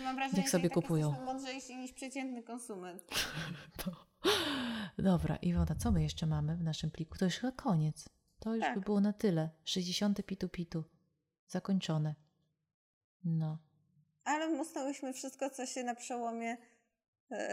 Mam 0.05 0.16
wrażenie, 0.16 0.42
Jak 0.42 0.51
sobie 0.51 0.70
kupują. 0.70 1.07
Jesteśmy 1.09 1.33
mądrzejsi 1.33 1.77
niż 1.77 1.92
przeciętny 1.92 2.42
konsument. 2.42 3.03
to. 3.85 4.07
Dobra, 4.99 5.37
Iwona, 5.37 5.75
co 5.79 5.92
my 5.92 6.03
jeszcze 6.03 6.27
mamy 6.27 6.57
w 6.57 6.62
naszym 6.62 6.90
pliku? 6.90 7.18
To 7.18 7.25
już 7.25 7.35
chyba 7.35 7.53
koniec. 7.53 8.09
To 8.38 8.55
już 8.55 8.64
tak. 8.64 8.75
by 8.75 8.81
było 8.81 9.01
na 9.01 9.12
tyle. 9.12 9.51
60 9.64 10.27
pitu 10.27 10.49
pitu. 10.49 10.85
Zakończone. 11.49 12.14
No. 13.25 13.59
Ale 14.25 14.49
musnęłyśmy 14.49 15.12
wszystko, 15.12 15.51
co 15.51 15.66
się 15.66 15.85
na 15.85 15.94
przełomie 15.94 16.57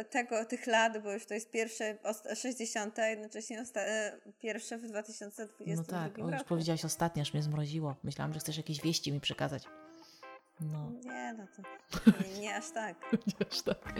tego, 0.09 0.45
tych 0.45 0.67
lat, 0.67 1.03
bo 1.03 1.11
już 1.11 1.25
to 1.25 1.33
jest 1.33 1.51
pierwsze 1.51 1.97
60, 2.35 2.99
a 2.99 3.07
jednocześnie 3.07 3.63
e, 3.75 4.17
pierwsze 4.39 4.77
w 4.77 4.87
2020 4.87 5.75
No 5.75 5.83
tak, 5.83 6.19
o, 6.19 6.29
już 6.29 6.43
powiedziałaś 6.43 6.85
ostatnie, 6.85 7.21
aż 7.21 7.33
mnie 7.33 7.43
zmroziło. 7.43 7.95
Myślałam, 8.03 8.33
że 8.33 8.39
chcesz 8.39 8.57
jakieś 8.57 8.81
wieści 8.81 9.11
mi 9.11 9.19
przekazać. 9.19 9.63
No. 10.61 10.91
Nie, 11.03 11.33
no 11.37 11.47
to 11.55 11.61
nie, 12.33 12.39
nie 12.41 12.55
aż 12.55 12.71
tak. 12.71 12.95
nie 13.13 13.47
aż 13.51 13.61
tak. 13.61 13.93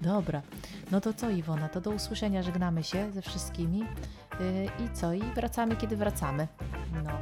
Dobra, 0.00 0.42
no 0.90 1.00
to 1.00 1.14
co 1.14 1.30
Iwona, 1.30 1.68
to 1.68 1.80
do 1.80 1.90
usłyszenia, 1.90 2.42
żegnamy 2.42 2.84
się 2.84 3.12
ze 3.12 3.22
wszystkimi 3.22 3.78
yy, 3.78 4.86
i 4.86 4.94
co, 4.94 5.12
i 5.12 5.22
wracamy, 5.22 5.76
kiedy 5.76 5.96
wracamy. 5.96 6.48
No. 7.04 7.19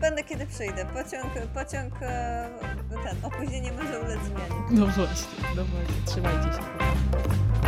Będę 0.00 0.24
kiedy 0.24 0.46
przyjdę. 0.46 0.84
Pociąg, 0.84 1.32
pociąg 1.54 1.94
e, 2.02 2.48
ten, 3.04 3.24
opóźnienie 3.24 3.72
może 3.72 4.00
ulec 4.00 4.20
zmianie. 4.24 4.62
No 4.70 4.86
właśnie, 4.86 5.38
no 5.56 5.64
właśnie, 5.64 5.94
trzymajcie 6.06 6.52
się. 6.52 7.67